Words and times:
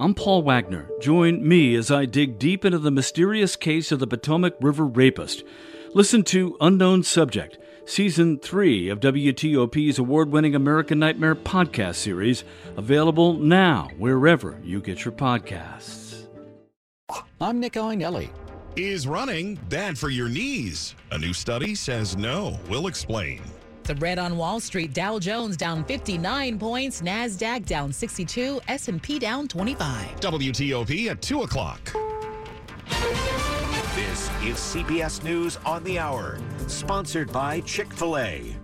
I'm 0.00 0.14
Paul 0.14 0.40
Wagner. 0.40 0.88
Join 1.02 1.46
me 1.46 1.74
as 1.74 1.90
I 1.90 2.06
dig 2.06 2.38
deep 2.38 2.64
into 2.64 2.78
the 2.78 2.90
mysterious 2.90 3.54
case 3.54 3.92
of 3.92 3.98
the 3.98 4.06
Potomac 4.06 4.54
River 4.58 4.86
rapist. 4.86 5.44
Listen 5.92 6.22
to 6.24 6.56
Unknown 6.58 7.02
Subject, 7.02 7.58
Season 7.84 8.38
3 8.38 8.88
of 8.88 9.00
WTOP's 9.00 9.98
award 9.98 10.32
winning 10.32 10.54
American 10.54 10.98
Nightmare 10.98 11.34
podcast 11.34 11.96
series, 11.96 12.44
available 12.78 13.34
now 13.34 13.90
wherever 13.98 14.58
you 14.64 14.80
get 14.80 15.04
your 15.04 15.12
podcasts. 15.12 16.26
I'm 17.38 17.60
Nick 17.60 17.74
Iannelli. 17.74 18.30
Is 18.76 19.06
running 19.06 19.56
bad 19.68 19.98
for 19.98 20.08
your 20.08 20.30
knees? 20.30 20.94
A 21.10 21.18
new 21.18 21.34
study 21.34 21.74
says 21.74 22.16
no. 22.16 22.58
We'll 22.70 22.86
explain. 22.86 23.42
The 23.90 23.96
red 23.96 24.20
on 24.20 24.36
Wall 24.36 24.60
Street, 24.60 24.92
Dow 24.94 25.18
Jones 25.18 25.56
down 25.56 25.82
59 25.82 26.60
points, 26.60 27.02
Nasdaq 27.02 27.66
down 27.66 27.92
62, 27.92 28.60
S&P 28.68 29.18
down 29.18 29.48
25. 29.48 30.20
WTOP 30.20 31.10
at 31.10 31.20
2 31.20 31.42
o'clock. 31.42 31.92
This 33.96 34.30
is 34.44 34.58
CBS 34.58 35.24
News 35.24 35.58
on 35.66 35.82
the 35.82 35.98
Hour, 35.98 36.38
sponsored 36.68 37.32
by 37.32 37.62
Chick-fil-A. 37.62 38.54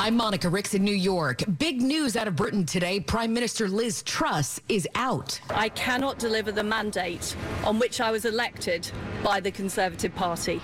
I'm 0.00 0.16
Monica 0.16 0.48
Ricks 0.48 0.74
in 0.74 0.82
New 0.82 0.90
York. 0.90 1.44
Big 1.60 1.80
news 1.80 2.16
out 2.16 2.26
of 2.26 2.34
Britain 2.34 2.66
today. 2.66 2.98
Prime 2.98 3.32
Minister 3.32 3.68
Liz 3.68 4.02
Truss 4.02 4.60
is 4.68 4.88
out. 4.96 5.40
I 5.50 5.68
cannot 5.68 6.18
deliver 6.18 6.50
the 6.50 6.64
mandate 6.64 7.36
on 7.62 7.78
which 7.78 8.00
I 8.00 8.10
was 8.10 8.24
elected 8.24 8.90
by 9.22 9.38
the 9.38 9.52
Conservative 9.52 10.12
Party. 10.16 10.60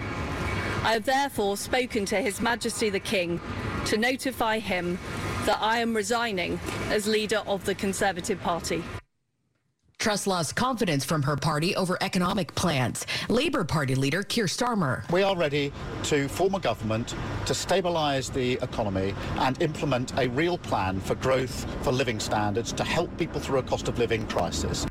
I 0.83 0.93
have 0.93 1.05
therefore 1.05 1.57
spoken 1.57 2.05
to 2.07 2.17
His 2.17 2.41
Majesty 2.41 2.89
the 2.89 3.01
King 3.01 3.41
to 3.87 3.97
notify 3.97 4.59
him 4.59 4.99
that 5.47 5.59
I 5.61 5.79
am 5.79 5.95
resigning 5.95 6.61
as 6.91 7.07
leader 7.07 7.43
of 7.47 7.65
the 7.65 7.75
Conservative 7.75 8.41
Party. 8.41 8.83
Truss 9.99 10.29
lost 10.29 10.55
confidence 10.55 11.05
from 11.05 11.23
her 11.25 11.37
party 11.37 11.75
over 11.75 11.99
economic 12.01 12.55
plans. 12.55 13.05
Labour 13.29 13.65
Party 13.65 13.97
leader 13.97 14.23
Keir 14.23 14.45
Starmer. 14.45 15.11
We 15.11 15.25
are 15.25 15.37
ready 15.37 15.73
to 16.05 16.29
form 16.29 16.55
a 16.55 16.61
government 16.61 17.17
to 17.47 17.53
stabilise 17.53 18.33
the 18.33 18.53
economy 18.63 19.13
and 19.39 19.61
implement 19.61 20.17
a 20.17 20.29
real 20.29 20.57
plan 20.57 21.01
for 21.01 21.17
growth, 21.17 21.67
for 21.83 21.91
living 21.91 22.21
standards, 22.21 22.73
to 22.75 22.85
help 22.85 23.17
people 23.19 23.41
through 23.41 23.59
a 23.59 23.63
cost 23.65 23.89
of 23.89 23.99
living 23.99 24.25
crisis. 24.29 24.87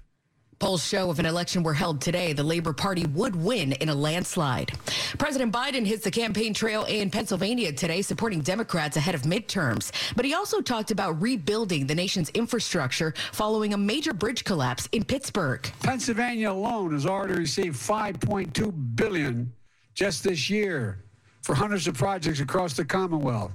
Polls 0.59 0.83
show 0.83 1.11
if 1.11 1.19
an 1.19 1.27
election 1.27 1.61
were 1.61 1.75
held 1.75 2.01
today, 2.01 2.33
the 2.33 2.43
Labor 2.43 2.73
Party 2.73 3.05
would 3.07 3.35
win 3.35 3.73
in 3.73 3.89
a 3.89 3.93
landslide. 3.93 4.71
President 5.19 5.53
Biden 5.53 5.85
hits 5.85 6.03
the 6.03 6.09
campaign 6.09 6.51
trail 6.51 6.83
in 6.85 7.11
Pennsylvania 7.11 7.71
today, 7.71 8.01
supporting 8.01 8.41
Democrats 8.41 8.97
ahead 8.97 9.13
of 9.13 9.21
midterms. 9.21 9.91
But 10.15 10.25
he 10.25 10.33
also 10.33 10.59
talked 10.59 10.89
about 10.89 11.21
rebuilding 11.21 11.85
the 11.85 11.93
nation's 11.93 12.29
infrastructure 12.31 13.13
following 13.33 13.75
a 13.75 13.77
major 13.77 14.13
bridge 14.13 14.43
collapse 14.43 14.89
in 14.93 15.03
Pittsburgh. 15.03 15.61
Pennsylvania 15.83 16.51
alone 16.51 16.91
has 16.93 17.05
already 17.05 17.35
received 17.35 17.75
5.2 17.75 18.95
billion 18.95 19.53
just 19.93 20.23
this 20.23 20.49
year 20.49 21.03
for 21.43 21.53
hundreds 21.53 21.87
of 21.87 21.93
projects 21.93 22.39
across 22.39 22.73
the 22.73 22.83
Commonwealth. 22.83 23.51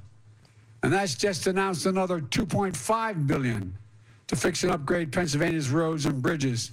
And 0.84 0.92
that's 0.92 1.16
just 1.16 1.48
announced 1.48 1.86
another 1.86 2.20
2.5 2.20 3.26
billion 3.26 3.76
to 4.28 4.36
fix 4.36 4.62
and 4.62 4.72
upgrade 4.72 5.10
Pennsylvania's 5.10 5.68
roads 5.70 6.06
and 6.06 6.22
bridges 6.22 6.70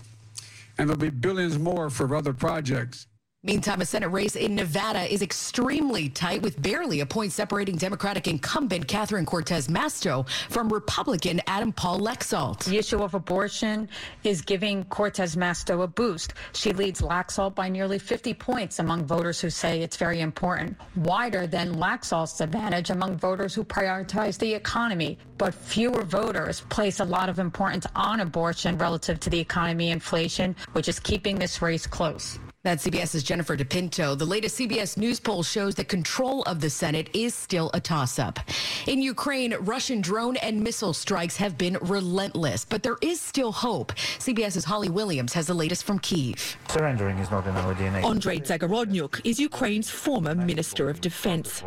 and 0.79 0.89
there'll 0.89 0.99
be 0.99 1.09
billions 1.09 1.59
more 1.59 1.89
for 1.89 2.15
other 2.15 2.33
projects. 2.33 3.05
Meantime, 3.41 3.79
a 3.79 3.85
Senate 3.85 4.09
race 4.09 4.35
in 4.35 4.53
Nevada 4.53 5.09
is 5.09 5.21
extremely 5.21 6.09
tight 6.09 6.41
with 6.41 6.61
barely 6.61 6.99
a 6.99 7.05
point 7.05 7.31
separating 7.31 7.77
Democratic 7.77 8.27
incumbent 8.27 8.85
Catherine 8.85 9.25
Cortez 9.25 9.69
Masto 9.69 10.27
from 10.49 10.67
Republican 10.67 11.39
Adam 11.47 11.71
Paul 11.71 12.01
Laxalt. 12.01 12.65
The 12.65 12.77
issue 12.77 13.01
of 13.01 13.13
abortion 13.13 13.87
is 14.25 14.41
giving 14.41 14.83
Cortez 14.83 15.37
Masto 15.37 15.83
a 15.83 15.87
boost. 15.87 16.33
She 16.51 16.73
leads 16.73 16.99
Laxalt 16.99 17.55
by 17.55 17.69
nearly 17.69 17.97
50 17.97 18.33
points 18.33 18.79
among 18.79 19.05
voters 19.05 19.39
who 19.39 19.49
say 19.49 19.81
it's 19.81 19.95
very 19.95 20.19
important, 20.19 20.75
wider 20.97 21.47
than 21.47 21.75
Laxalt's 21.75 22.41
advantage 22.41 22.89
among 22.89 23.15
voters 23.15 23.53
who 23.53 23.63
prioritize 23.63 24.37
the 24.37 24.53
economy. 24.53 25.17
But 25.37 25.53
fewer 25.53 26.03
voters 26.03 26.59
place 26.67 26.99
a 26.99 27.05
lot 27.05 27.29
of 27.29 27.39
importance 27.39 27.87
on 27.95 28.19
abortion 28.19 28.77
relative 28.77 29.17
to 29.21 29.29
the 29.29 29.39
economy 29.39 29.91
inflation, 29.91 30.57
which 30.73 30.89
is 30.89 30.99
keeping 30.99 31.39
this 31.39 31.61
race 31.61 31.87
close. 31.87 32.37
That's 32.61 32.85
CBS's 32.85 33.23
Jennifer 33.23 33.55
DePinto. 33.55 34.17
The 34.17 34.25
latest 34.25 34.59
CBS 34.59 34.97
News 34.97 35.17
poll 35.17 35.43
shows 35.43 35.75
that 35.75 35.87
control 35.87 36.43
of 36.43 36.59
the 36.59 36.69
Senate 36.69 37.09
is 37.13 37.33
still 37.33 37.71
a 37.73 37.79
toss 37.79 38.19
up. 38.19 38.37
In 38.85 39.01
Ukraine, 39.01 39.55
Russian 39.61 40.01
drone 40.01 40.35
and 40.35 40.61
missile 40.61 40.91
strikes 40.91 41.37
have 41.37 41.57
been 41.57 41.77
relentless, 41.79 42.65
but 42.65 42.83
there 42.83 42.97
is 43.01 43.21
still 43.21 43.53
hope. 43.53 43.93
CBS's 43.93 44.65
Holly 44.65 44.89
Williams 44.89 45.31
has 45.31 45.47
the 45.47 45.53
latest 45.53 45.85
from 45.85 45.99
Kiev. 45.99 46.57
Surrendering 46.67 47.17
is 47.19 47.31
not 47.31 47.47
in 47.47 47.55
our 47.55 47.73
DNA. 47.75 48.03
Andrei 48.03 48.39
Zagorodnyuk 48.41 49.21
is 49.23 49.39
Ukraine's 49.39 49.89
former 49.89 50.35
Minister 50.35 50.89
of 50.89 50.99
Defense. 50.99 51.63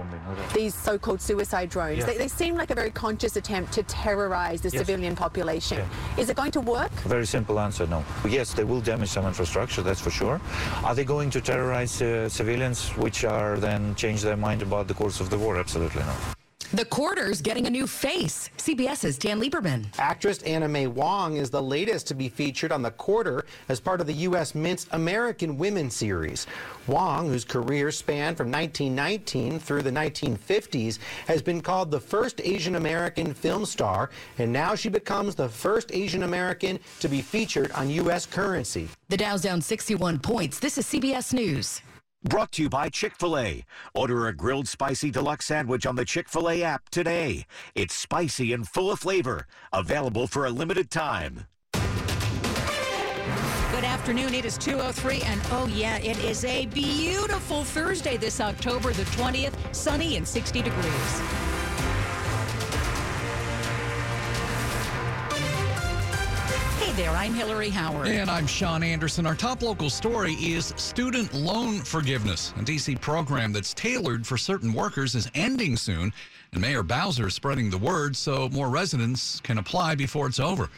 These 0.52 0.74
so 0.74 0.98
called 0.98 1.22
suicide 1.22 1.70
drones, 1.70 2.00
yes. 2.00 2.06
they, 2.06 2.18
they, 2.18 2.28
seem 2.28 2.54
like 2.54 2.70
a 2.70 2.74
very 2.74 2.90
conscious 2.90 3.36
attempt 3.36 3.72
to 3.72 3.82
terrorize 3.84 4.60
the 4.60 4.68
yes. 4.68 4.80
civilian 4.80 5.16
population. 5.16 5.78
Yeah. 5.78 6.20
Is 6.20 6.28
it 6.28 6.36
going 6.36 6.50
to 6.50 6.60
work? 6.60 6.92
Very 7.04 7.24
simple 7.24 7.58
answer 7.58 7.86
no. 7.86 8.04
Yes, 8.28 8.52
they 8.52 8.64
will 8.64 8.82
damage 8.82 9.08
some 9.08 9.24
infrastructure, 9.26 9.80
that's 9.80 10.00
for 10.02 10.10
sure. 10.10 10.38
Are 10.84 10.96
they 10.96 11.04
going 11.04 11.30
to 11.30 11.40
terrorize 11.40 12.02
uh, 12.02 12.28
civilians, 12.28 12.88
which 12.96 13.24
are 13.24 13.56
then 13.56 13.94
change 13.94 14.22
their 14.22 14.36
mind 14.36 14.62
about 14.62 14.88
the 14.88 14.94
course 14.94 15.20
of 15.20 15.30
the 15.30 15.38
war? 15.38 15.56
Absolutely 15.56 16.02
not. 16.02 16.41
The 16.74 16.86
Quarter's 16.86 17.42
getting 17.42 17.66
a 17.66 17.70
new 17.70 17.86
face. 17.86 18.48
CBS's 18.56 19.18
Dan 19.18 19.38
Lieberman. 19.38 19.84
Actress 19.98 20.42
Anna 20.42 20.66
May 20.66 20.86
Wong 20.86 21.36
is 21.36 21.50
the 21.50 21.62
latest 21.62 22.06
to 22.06 22.14
be 22.14 22.30
featured 22.30 22.72
on 22.72 22.80
The 22.80 22.92
Quarter 22.92 23.44
as 23.68 23.78
part 23.78 24.00
of 24.00 24.06
the 24.06 24.14
U.S. 24.14 24.54
Mint's 24.54 24.86
American 24.92 25.58
Women 25.58 25.90
series. 25.90 26.46
Wong, 26.86 27.28
whose 27.28 27.44
career 27.44 27.90
spanned 27.90 28.38
from 28.38 28.50
1919 28.50 29.58
through 29.58 29.82
the 29.82 29.90
1950s, 29.90 30.98
has 31.26 31.42
been 31.42 31.60
called 31.60 31.90
the 31.90 32.00
first 32.00 32.40
Asian 32.42 32.76
American 32.76 33.34
film 33.34 33.66
star, 33.66 34.08
and 34.38 34.50
now 34.50 34.74
she 34.74 34.88
becomes 34.88 35.34
the 35.34 35.50
first 35.50 35.92
Asian 35.92 36.22
American 36.22 36.78
to 37.00 37.08
be 37.08 37.20
featured 37.20 37.70
on 37.72 37.90
U.S. 37.90 38.24
currency. 38.24 38.88
The 39.10 39.18
Dow's 39.18 39.42
down 39.42 39.60
61 39.60 40.20
points. 40.20 40.58
This 40.58 40.78
is 40.78 40.86
CBS 40.86 41.34
News. 41.34 41.82
Brought 42.24 42.52
to 42.52 42.62
you 42.62 42.68
by 42.68 42.88
Chick 42.88 43.16
fil 43.16 43.36
A. 43.36 43.64
Order 43.94 44.28
a 44.28 44.32
grilled 44.32 44.68
spicy 44.68 45.10
deluxe 45.10 45.46
sandwich 45.46 45.84
on 45.86 45.96
the 45.96 46.04
Chick 46.04 46.28
fil 46.28 46.48
A 46.48 46.62
app 46.62 46.88
today. 46.90 47.46
It's 47.74 47.94
spicy 47.94 48.52
and 48.52 48.66
full 48.66 48.92
of 48.92 49.00
flavor. 49.00 49.48
Available 49.72 50.28
for 50.28 50.46
a 50.46 50.50
limited 50.50 50.88
time. 50.88 51.46
Good 53.72 53.84
afternoon. 53.84 54.34
It 54.34 54.44
is 54.44 54.56
2.03, 54.56 55.24
and 55.24 55.40
oh, 55.50 55.66
yeah, 55.66 55.96
it 55.98 56.22
is 56.22 56.44
a 56.44 56.66
beautiful 56.66 57.64
Thursday 57.64 58.16
this 58.16 58.40
October 58.40 58.92
the 58.92 59.02
20th, 59.04 59.54
sunny 59.74 60.16
and 60.16 60.28
60 60.28 60.62
degrees. 60.62 61.41
There, 66.96 67.10
I'm 67.10 67.32
Hillary 67.32 67.70
Howard. 67.70 68.08
And 68.08 68.30
I'm 68.30 68.46
Sean 68.46 68.82
Anderson. 68.82 69.26
Our 69.26 69.34
top 69.34 69.62
local 69.62 69.88
story 69.88 70.34
is 70.34 70.74
student 70.76 71.32
loan 71.32 71.78
forgiveness. 71.78 72.52
A 72.58 72.62
D.C. 72.62 72.96
program 72.96 73.52
that's 73.52 73.72
tailored 73.72 74.26
for 74.26 74.36
certain 74.36 74.72
workers 74.74 75.14
is 75.14 75.30
ending 75.34 75.76
soon. 75.76 76.12
And 76.52 76.60
Mayor 76.60 76.82
Bowser 76.82 77.28
is 77.28 77.34
spreading 77.34 77.70
the 77.70 77.78
word 77.78 78.14
so 78.14 78.48
more 78.50 78.68
residents 78.68 79.40
can 79.40 79.58
apply 79.58 79.94
before 79.94 80.26
it's 80.26 80.40
over. 80.40 80.68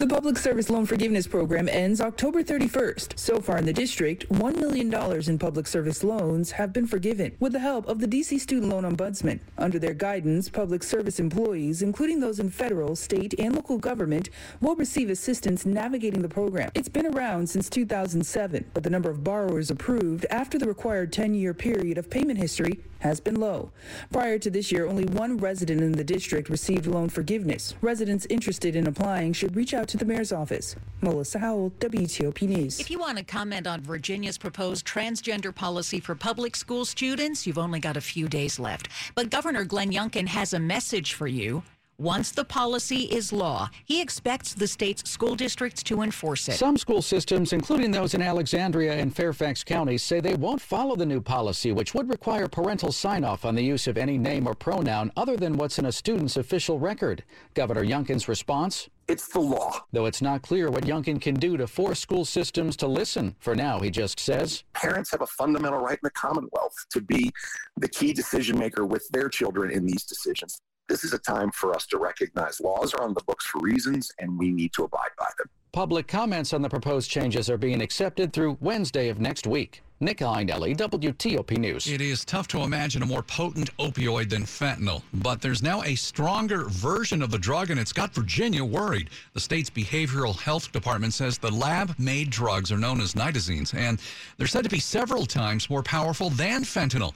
The 0.00 0.08
Public 0.08 0.36
Service 0.36 0.70
Loan 0.70 0.86
Forgiveness 0.86 1.28
Program 1.28 1.68
ends 1.68 2.00
October 2.00 2.42
31st. 2.42 3.16
So 3.16 3.40
far 3.40 3.58
in 3.58 3.64
the 3.64 3.72
district, 3.72 4.28
$1 4.28 4.56
million 4.56 4.92
in 5.30 5.38
public 5.38 5.68
service 5.68 6.02
loans 6.02 6.50
have 6.50 6.72
been 6.72 6.88
forgiven 6.88 7.36
with 7.38 7.52
the 7.52 7.60
help 7.60 7.86
of 7.86 8.00
the 8.00 8.08
DC 8.08 8.40
Student 8.40 8.70
Loan 8.70 8.82
Ombudsman. 8.82 9.38
Under 9.56 9.78
their 9.78 9.94
guidance, 9.94 10.48
public 10.48 10.82
service 10.82 11.20
employees, 11.20 11.80
including 11.80 12.18
those 12.18 12.40
in 12.40 12.50
federal, 12.50 12.96
state, 12.96 13.34
and 13.38 13.54
local 13.54 13.78
government, 13.78 14.30
will 14.60 14.74
receive 14.74 15.10
assistance 15.10 15.64
navigating 15.64 16.22
the 16.22 16.28
program. 16.28 16.72
It's 16.74 16.88
been 16.88 17.06
around 17.06 17.48
since 17.48 17.70
2007, 17.70 18.64
but 18.74 18.82
the 18.82 18.90
number 18.90 19.10
of 19.10 19.22
borrowers 19.22 19.70
approved 19.70 20.26
after 20.28 20.58
the 20.58 20.66
required 20.66 21.12
10-year 21.12 21.54
period 21.54 21.98
of 21.98 22.10
payment 22.10 22.40
history 22.40 22.80
has 23.04 23.20
been 23.20 23.38
low. 23.38 23.70
Prior 24.10 24.38
to 24.38 24.50
this 24.50 24.72
year, 24.72 24.86
only 24.86 25.04
one 25.04 25.36
resident 25.36 25.82
in 25.82 25.92
the 25.92 26.02
district 26.02 26.48
received 26.48 26.86
loan 26.86 27.10
forgiveness. 27.10 27.74
Residents 27.82 28.26
interested 28.30 28.74
in 28.74 28.86
applying 28.86 29.34
should 29.34 29.54
reach 29.54 29.74
out 29.74 29.86
to 29.88 29.98
the 29.98 30.06
mayor's 30.06 30.32
office. 30.32 30.74
Melissa 31.02 31.38
Howell, 31.38 31.72
WTOP 31.80 32.48
News. 32.48 32.80
If 32.80 32.90
you 32.90 32.98
want 32.98 33.18
to 33.18 33.24
comment 33.24 33.66
on 33.66 33.82
Virginia's 33.82 34.38
proposed 34.38 34.86
transgender 34.86 35.54
policy 35.54 36.00
for 36.00 36.14
public 36.14 36.56
school 36.56 36.86
students, 36.86 37.46
you've 37.46 37.58
only 37.58 37.78
got 37.78 37.98
a 37.98 38.00
few 38.00 38.26
days 38.26 38.58
left. 38.58 38.88
But 39.14 39.28
Governor 39.28 39.64
Glenn 39.64 39.92
Youngkin 39.92 40.26
has 40.28 40.54
a 40.54 40.58
message 40.58 41.12
for 41.12 41.26
you. 41.26 41.62
Once 41.98 42.32
the 42.32 42.44
policy 42.44 43.02
is 43.02 43.32
law, 43.32 43.70
he 43.84 44.00
expects 44.00 44.52
the 44.52 44.66
state's 44.66 45.08
school 45.08 45.36
districts 45.36 45.80
to 45.80 46.02
enforce 46.02 46.48
it. 46.48 46.56
Some 46.56 46.76
school 46.76 47.00
systems, 47.00 47.52
including 47.52 47.92
those 47.92 48.14
in 48.14 48.22
Alexandria 48.22 48.94
and 48.94 49.14
Fairfax 49.14 49.62
counties, 49.62 50.02
say 50.02 50.18
they 50.18 50.34
won't 50.34 50.60
follow 50.60 50.96
the 50.96 51.06
new 51.06 51.20
policy, 51.20 51.70
which 51.70 51.94
would 51.94 52.08
require 52.08 52.48
parental 52.48 52.90
sign 52.90 53.22
off 53.22 53.44
on 53.44 53.54
the 53.54 53.62
use 53.62 53.86
of 53.86 53.96
any 53.96 54.18
name 54.18 54.48
or 54.48 54.54
pronoun 54.54 55.12
other 55.16 55.36
than 55.36 55.56
what's 55.56 55.78
in 55.78 55.86
a 55.86 55.92
student's 55.92 56.36
official 56.36 56.80
record. 56.80 57.22
Governor 57.54 57.84
Youngkin's 57.84 58.26
response? 58.26 58.88
It's 59.06 59.28
the 59.28 59.38
law. 59.38 59.84
Though 59.92 60.06
it's 60.06 60.22
not 60.22 60.42
clear 60.42 60.70
what 60.70 60.86
Youngkin 60.86 61.20
can 61.20 61.34
do 61.34 61.56
to 61.58 61.68
force 61.68 62.00
school 62.00 62.24
systems 62.24 62.76
to 62.78 62.88
listen. 62.88 63.36
For 63.38 63.54
now, 63.54 63.78
he 63.78 63.90
just 63.90 64.18
says 64.18 64.64
Parents 64.72 65.12
have 65.12 65.20
a 65.20 65.26
fundamental 65.26 65.78
right 65.78 65.92
in 65.92 66.00
the 66.02 66.10
Commonwealth 66.10 66.74
to 66.90 67.00
be 67.00 67.30
the 67.76 67.88
key 67.88 68.12
decision 68.12 68.58
maker 68.58 68.84
with 68.84 69.06
their 69.10 69.28
children 69.28 69.70
in 69.70 69.86
these 69.86 70.04
decisions. 70.04 70.58
This 70.88 71.02
is 71.02 71.14
a 71.14 71.18
time 71.18 71.50
for 71.52 71.74
us 71.74 71.86
to 71.86 71.98
recognize 71.98 72.60
laws 72.60 72.92
are 72.92 73.02
on 73.02 73.14
the 73.14 73.22
books 73.22 73.46
for 73.46 73.58
reasons 73.60 74.12
and 74.18 74.38
we 74.38 74.50
need 74.50 74.72
to 74.74 74.84
abide 74.84 75.10
by 75.18 75.28
them. 75.38 75.48
Public 75.72 76.06
comments 76.06 76.52
on 76.52 76.60
the 76.60 76.68
proposed 76.68 77.10
changes 77.10 77.48
are 77.48 77.56
being 77.56 77.80
accepted 77.80 78.32
through 78.32 78.58
Wednesday 78.60 79.08
of 79.08 79.18
next 79.18 79.46
week. 79.46 79.82
Nick 80.00 80.18
Iannelli, 80.18 80.76
WTOP 80.76 81.56
News. 81.56 81.86
It 81.86 82.02
is 82.02 82.24
tough 82.24 82.46
to 82.48 82.60
imagine 82.60 83.02
a 83.02 83.06
more 83.06 83.22
potent 83.22 83.74
opioid 83.78 84.28
than 84.28 84.42
fentanyl, 84.42 85.02
but 85.14 85.40
there's 85.40 85.62
now 85.62 85.82
a 85.82 85.94
stronger 85.94 86.64
version 86.68 87.22
of 87.22 87.30
the 87.30 87.38
drug, 87.38 87.70
and 87.70 87.80
it's 87.80 87.92
got 87.92 88.12
Virginia 88.12 88.62
worried. 88.62 89.08
The 89.32 89.40
state's 89.40 89.70
behavioral 89.70 90.38
health 90.38 90.70
department 90.72 91.14
says 91.14 91.38
the 91.38 91.50
lab 91.50 91.94
made 91.98 92.28
drugs 92.28 92.70
are 92.70 92.76
known 92.76 93.00
as 93.00 93.14
nitazenes, 93.14 93.72
and 93.72 93.98
they're 94.36 94.46
said 94.46 94.64
to 94.64 94.70
be 94.70 94.80
several 94.80 95.24
times 95.24 95.70
more 95.70 95.82
powerful 95.82 96.28
than 96.30 96.64
fentanyl. 96.64 97.14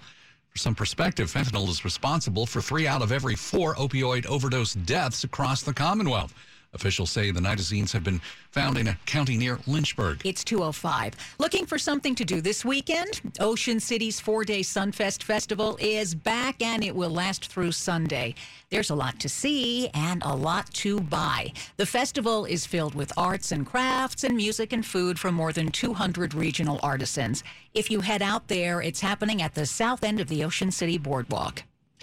Some 0.58 0.75
perspective, 0.75 1.31
fentanyl 1.31 1.69
is 1.69 1.84
responsible 1.84 2.44
for 2.44 2.60
three 2.60 2.88
out 2.88 3.00
of 3.00 3.12
every 3.12 3.37
four 3.37 3.76
opioid 3.76 4.26
overdose 4.26 4.75
deaths 4.75 5.22
across 5.22 5.62
the 5.62 5.72
Commonwealth. 5.72 6.34
Officials 6.75 7.11
say 7.11 7.31
the 7.31 7.41
nitazenes 7.41 7.93
have 7.93 8.05
been 8.05 8.20
found 8.50 8.76
in 8.76 8.88
a 8.88 8.99
county 9.06 9.38
near 9.38 9.59
Lynchburg. 9.67 10.20
It's 10.25 10.44
205. 10.44 11.15
Looking 11.38 11.65
for 11.65 11.79
something 11.79 12.15
to 12.15 12.25
do 12.26 12.43
this 12.43 12.62
weekend? 12.62 13.23
Ocean 13.41 13.81
City's 13.81 14.20
four 14.20 14.44
day 14.44 14.61
Sunfest 14.61 15.23
Festival 15.23 15.79
is 15.81 16.15
back 16.15 16.61
and 16.61 16.85
it 16.85 16.94
will 16.94 17.11
last 17.11 17.47
through 17.47 17.73
Sunday. 17.73 18.35
There's 18.69 18.91
a 18.91 18.94
lot 18.94 19.19
to 19.20 19.31
see 19.31 19.88
and 19.94 20.23
a 20.25 20.35
lot 20.35 20.73
to 20.75 21.00
buy. 21.00 21.53
The 21.79 21.87
festival 21.87 22.44
is 22.44 22.67
filled 22.67 22.94
with 22.94 23.12
arts 23.17 23.50
and 23.50 23.67
crafts 23.67 24.25
and 24.25 24.37
music 24.37 24.75
and 24.75 24.85
food 24.85 25.19
from 25.19 25.35
more 25.35 25.53
than 25.55 25.70
200 25.70 26.35
regional 26.35 26.79
artisans. 26.82 27.44
If 27.73 27.91
you 27.91 28.00
head 28.00 28.20
out 28.20 28.49
there, 28.49 28.82
it's 28.82 29.00
happening 29.00 29.41
at 29.41 29.55
the 29.55 29.65
south 29.65 30.05
end 30.05 30.20
of 30.20 30.29
the 30.29 30.44
Ocean 30.44 30.70
City 30.70 30.99
Boardwalk. 30.99 31.62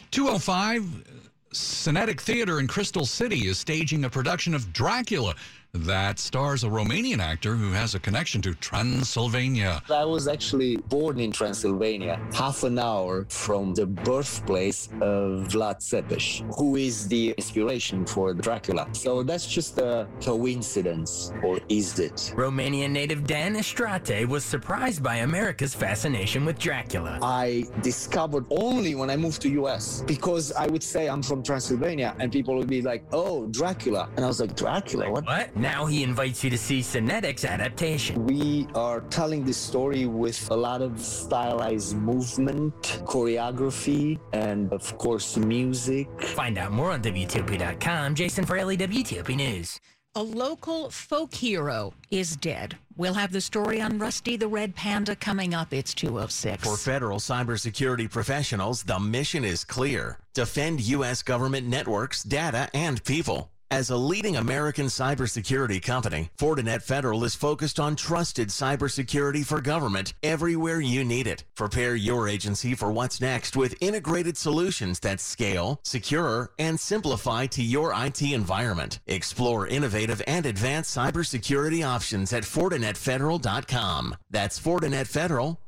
205 0.09 1.24
Synetic 1.55 2.19
Theater 2.19 2.59
in 2.59 2.67
Crystal 2.67 3.05
City 3.05 3.47
is 3.47 3.57
staging 3.57 4.03
a 4.03 4.09
production 4.09 4.53
of 4.53 4.73
Dracula 4.73 5.35
that 5.83 6.19
stars 6.19 6.63
a 6.63 6.67
Romanian 6.67 7.19
actor 7.19 7.55
who 7.55 7.71
has 7.71 7.95
a 7.95 7.99
connection 7.99 8.41
to 8.41 8.55
Transylvania. 8.55 9.81
I 9.89 10.05
was 10.05 10.27
actually 10.27 10.77
born 10.77 11.19
in 11.19 11.31
Transylvania, 11.31 12.19
half 12.33 12.63
an 12.63 12.79
hour 12.79 13.25
from 13.29 13.73
the 13.73 13.85
birthplace 13.85 14.87
of 15.01 15.49
Vlad 15.49 15.79
Tzepes, 15.79 16.43
who 16.57 16.77
is 16.77 17.07
the 17.07 17.31
inspiration 17.37 18.05
for 18.05 18.33
Dracula. 18.33 18.87
So 18.93 19.23
that's 19.23 19.47
just 19.47 19.77
a 19.77 20.07
coincidence, 20.21 21.33
or 21.43 21.59
is 21.67 21.99
it? 21.99 22.33
Romanian 22.35 22.91
native 22.91 23.27
Dan 23.27 23.55
Istrate 23.55 24.27
was 24.27 24.45
surprised 24.45 25.03
by 25.03 25.17
America's 25.17 25.73
fascination 25.73 26.45
with 26.45 26.57
Dracula. 26.57 27.19
I 27.21 27.65
discovered 27.81 28.45
only 28.49 28.95
when 28.95 29.09
I 29.09 29.17
moved 29.17 29.41
to 29.41 29.49
US 29.61 30.03
because 30.07 30.51
I 30.53 30.67
would 30.67 30.83
say 30.83 31.09
I'm 31.09 31.21
from 31.21 31.43
Transylvania 31.43 32.15
and 32.19 32.31
people 32.31 32.55
would 32.55 32.69
be 32.69 32.81
like, 32.81 33.03
"Oh, 33.11 33.47
Dracula." 33.47 34.09
And 34.15 34.23
I 34.23 34.27
was 34.27 34.39
like, 34.39 34.55
"Dracula? 34.55 35.11
What?" 35.11 35.25
What? 35.25 35.55
Now 35.65 35.87
he 35.87 36.03
invites 36.03 36.43
you 36.43 36.51
to 36.51 36.59
see 36.59 36.81
Synetic's 36.81 37.43
adaptation. 37.43 38.27
We 38.27 38.67
are 38.75 39.01
telling 39.09 39.43
this 39.43 39.57
story 39.57 40.05
with 40.05 40.51
a 40.51 40.55
lot 40.55 40.83
of 40.83 41.01
stylized 41.01 41.97
movement, 41.97 43.01
choreography, 43.03 44.19
and 44.31 44.71
of 44.71 44.95
course, 44.99 45.37
music. 45.37 46.07
Find 46.21 46.59
out 46.59 46.71
more 46.71 46.91
on 46.91 47.01
WTOP.com. 47.01 48.13
Jason 48.13 48.45
Fraley, 48.45 48.77
WTOP 48.77 49.35
News. 49.35 49.79
A 50.13 50.21
local 50.21 50.91
folk 50.91 51.33
hero 51.33 51.95
is 52.11 52.35
dead. 52.37 52.77
We'll 52.95 53.15
have 53.15 53.31
the 53.31 53.41
story 53.41 53.81
on 53.81 53.97
Rusty 53.97 54.37
the 54.37 54.47
Red 54.47 54.75
Panda 54.75 55.15
coming 55.15 55.55
up. 55.55 55.73
It's 55.73 55.95
206. 55.95 56.63
For 56.63 56.77
federal 56.77 57.17
cybersecurity 57.17 58.09
professionals, 58.11 58.83
the 58.83 58.99
mission 58.99 59.43
is 59.43 59.65
clear 59.65 60.19
defend 60.35 60.81
U.S. 60.81 61.23
government 61.23 61.65
networks, 61.65 62.21
data, 62.21 62.69
and 62.75 63.03
people. 63.03 63.49
As 63.71 63.89
a 63.89 63.97
leading 63.97 64.35
American 64.35 64.85
cybersecurity 64.85 65.81
company, 65.81 66.29
Fortinet 66.37 66.83
Federal 66.83 67.23
is 67.23 67.33
focused 67.33 67.79
on 67.79 67.95
trusted 67.95 68.49
cybersecurity 68.49 69.43
for 69.43 69.59
government 69.59 70.13
everywhere 70.21 70.79
you 70.79 71.03
need 71.03 71.25
it. 71.25 71.43
Prepare 71.55 71.95
your 71.95 72.29
agency 72.29 72.75
for 72.75 72.91
what's 72.91 73.19
next 73.19 73.57
with 73.57 73.75
integrated 73.81 74.37
solutions 74.37 74.99
that 74.99 75.19
scale, 75.19 75.79
secure, 75.83 76.51
and 76.59 76.79
simplify 76.79 77.47
to 77.47 77.63
your 77.63 77.91
IT 77.95 78.21
environment. 78.21 78.99
Explore 79.07 79.65
innovative 79.65 80.21
and 80.27 80.45
advanced 80.45 80.95
cybersecurity 80.95 81.83
options 81.83 82.33
at 82.33 82.43
FortinetFederal.com. 82.43 84.15
That's 84.29 84.59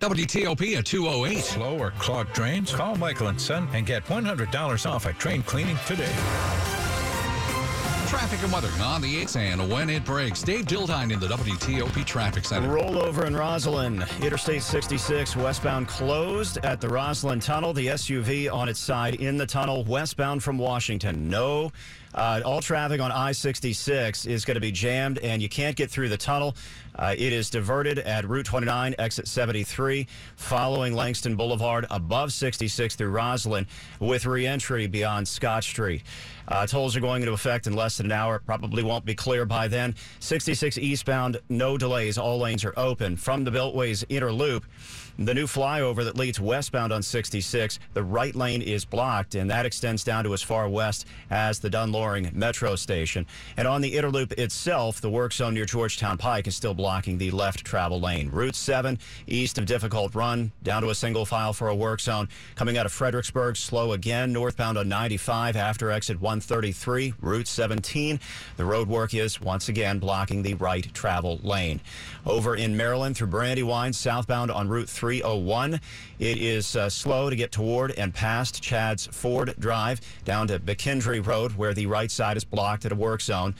WTOP 0.00 0.76
at 0.76 0.84
208. 0.84 1.38
Slow 1.42 1.78
or 1.78 1.90
clogged 1.92 2.32
drains? 2.32 2.74
Call 2.74 2.96
Michael 2.96 3.28
and 3.28 3.40
Son 3.40 3.68
and 3.72 3.86
get 3.86 4.04
$100 4.04 4.90
off 4.90 5.06
at 5.06 5.18
train 5.18 5.42
cleaning 5.42 5.78
today. 5.86 6.12
Traffic 8.08 8.42
and 8.42 8.52
weather 8.52 8.68
on 8.82 9.00
the 9.00 9.22
8th 9.24 9.36
and 9.36 9.70
when 9.70 9.88
it 9.88 10.04
breaks. 10.04 10.42
Dave 10.42 10.66
Dildine 10.66 11.12
in 11.12 11.18
the 11.18 11.28
WTOP 11.28 12.04
Traffic 12.04 12.44
Center. 12.44 12.68
Rollover 12.68 13.24
in 13.24 13.32
Rosslyn. 13.32 14.06
Interstate 14.22 14.62
66 14.62 15.34
westbound 15.36 15.88
closed 15.88 16.58
at 16.58 16.80
the 16.80 16.88
Rosslyn 16.88 17.42
Tunnel. 17.42 17.72
The 17.72 17.86
SUV 17.86 18.52
on 18.52 18.68
its 18.68 18.80
side 18.80 19.14
in 19.14 19.38
the 19.38 19.46
tunnel 19.46 19.82
westbound 19.84 20.42
from 20.42 20.58
Washington. 20.58 21.30
No 21.30 21.72
uh, 22.14 22.40
all 22.44 22.60
traffic 22.60 23.00
on 23.00 23.10
I 23.10 23.32
66 23.32 24.26
is 24.26 24.44
going 24.44 24.54
to 24.54 24.60
be 24.60 24.72
jammed, 24.72 25.18
and 25.18 25.40
you 25.40 25.48
can't 25.48 25.76
get 25.76 25.90
through 25.90 26.08
the 26.08 26.16
tunnel. 26.16 26.54
Uh, 26.94 27.14
it 27.16 27.32
is 27.32 27.48
diverted 27.48 27.98
at 28.00 28.28
Route 28.28 28.44
29, 28.44 28.94
exit 28.98 29.26
73, 29.26 30.06
following 30.36 30.94
Langston 30.94 31.36
Boulevard 31.36 31.86
above 31.90 32.32
66 32.32 32.96
through 32.96 33.12
Rosslyn, 33.12 33.66
with 33.98 34.26
reentry 34.26 34.86
beyond 34.86 35.26
Scott 35.26 35.64
Street. 35.64 36.02
Uh, 36.48 36.66
tolls 36.66 36.96
are 36.96 37.00
going 37.00 37.22
into 37.22 37.32
effect 37.32 37.66
in 37.66 37.74
less 37.74 37.96
than 37.96 38.06
an 38.06 38.12
hour. 38.12 38.38
Probably 38.40 38.82
won't 38.82 39.04
be 39.04 39.14
clear 39.14 39.46
by 39.46 39.68
then. 39.68 39.94
66 40.20 40.76
eastbound, 40.76 41.38
no 41.48 41.78
delays. 41.78 42.18
All 42.18 42.38
lanes 42.38 42.64
are 42.64 42.74
open. 42.76 43.16
From 43.16 43.44
the 43.44 43.50
Beltway's 43.50 44.04
inner 44.08 44.32
loop, 44.32 44.64
the 45.18 45.34
new 45.34 45.46
flyover 45.46 46.04
that 46.04 46.16
leads 46.16 46.40
westbound 46.40 46.92
on 46.92 47.02
66, 47.02 47.78
the 47.94 48.02
right 48.02 48.34
lane 48.34 48.62
is 48.62 48.84
blocked, 48.84 49.34
and 49.34 49.50
that 49.50 49.66
extends 49.66 50.04
down 50.04 50.24
to 50.24 50.34
as 50.34 50.42
far 50.42 50.68
west 50.68 51.06
as 51.30 51.58
the 51.58 51.70
Dunn 52.02 52.08
Loring 52.08 52.30
Metro 52.32 52.74
Station. 52.74 53.26
And 53.56 53.68
on 53.68 53.80
the 53.80 53.94
Interloop 53.94 54.32
itself, 54.32 55.00
the 55.00 55.10
work 55.10 55.32
zone 55.32 55.54
near 55.54 55.64
Georgetown 55.64 56.18
Pike 56.18 56.46
is 56.46 56.56
still 56.56 56.74
blocking 56.74 57.18
the 57.18 57.30
left 57.30 57.64
travel 57.64 58.00
lane. 58.00 58.28
Route 58.30 58.56
7, 58.56 58.98
east 59.26 59.58
of 59.58 59.66
Difficult 59.66 60.14
Run, 60.14 60.50
down 60.62 60.82
to 60.82 60.90
a 60.90 60.94
single 60.94 61.24
file 61.24 61.52
for 61.52 61.68
a 61.68 61.74
work 61.74 62.00
zone. 62.00 62.28
Coming 62.56 62.76
out 62.76 62.86
of 62.86 62.92
Fredericksburg, 62.92 63.56
slow 63.56 63.92
again, 63.92 64.32
northbound 64.32 64.78
on 64.78 64.88
95 64.88 65.56
after 65.56 65.90
exit 65.90 66.20
133, 66.20 67.14
Route 67.20 67.46
17. 67.46 68.18
The 68.56 68.64
road 68.64 68.88
work 68.88 69.14
is 69.14 69.40
once 69.40 69.68
again 69.68 69.98
blocking 69.98 70.42
the 70.42 70.54
right 70.54 70.92
travel 70.94 71.38
lane. 71.42 71.80
Over 72.26 72.56
in 72.56 72.76
Maryland 72.76 73.16
through 73.16 73.28
Brandywine, 73.28 73.92
southbound 73.92 74.50
on 74.50 74.68
Route 74.68 74.88
301. 74.88 75.80
It 76.18 76.38
is 76.38 76.76
uh, 76.76 76.88
slow 76.88 77.30
to 77.30 77.36
get 77.36 77.52
toward 77.52 77.92
and 77.92 78.14
past 78.14 78.62
Chadds 78.62 79.08
Ford 79.08 79.54
Drive 79.58 80.00
down 80.24 80.46
to 80.48 80.58
McKendree 80.60 81.26
Road, 81.26 81.52
where 81.52 81.74
the 81.74 81.86
right 81.92 82.10
side 82.10 82.36
is 82.36 82.44
blocked 82.44 82.84
at 82.84 82.92
a 82.92 82.96
work 82.96 83.20
zone. 83.20 83.54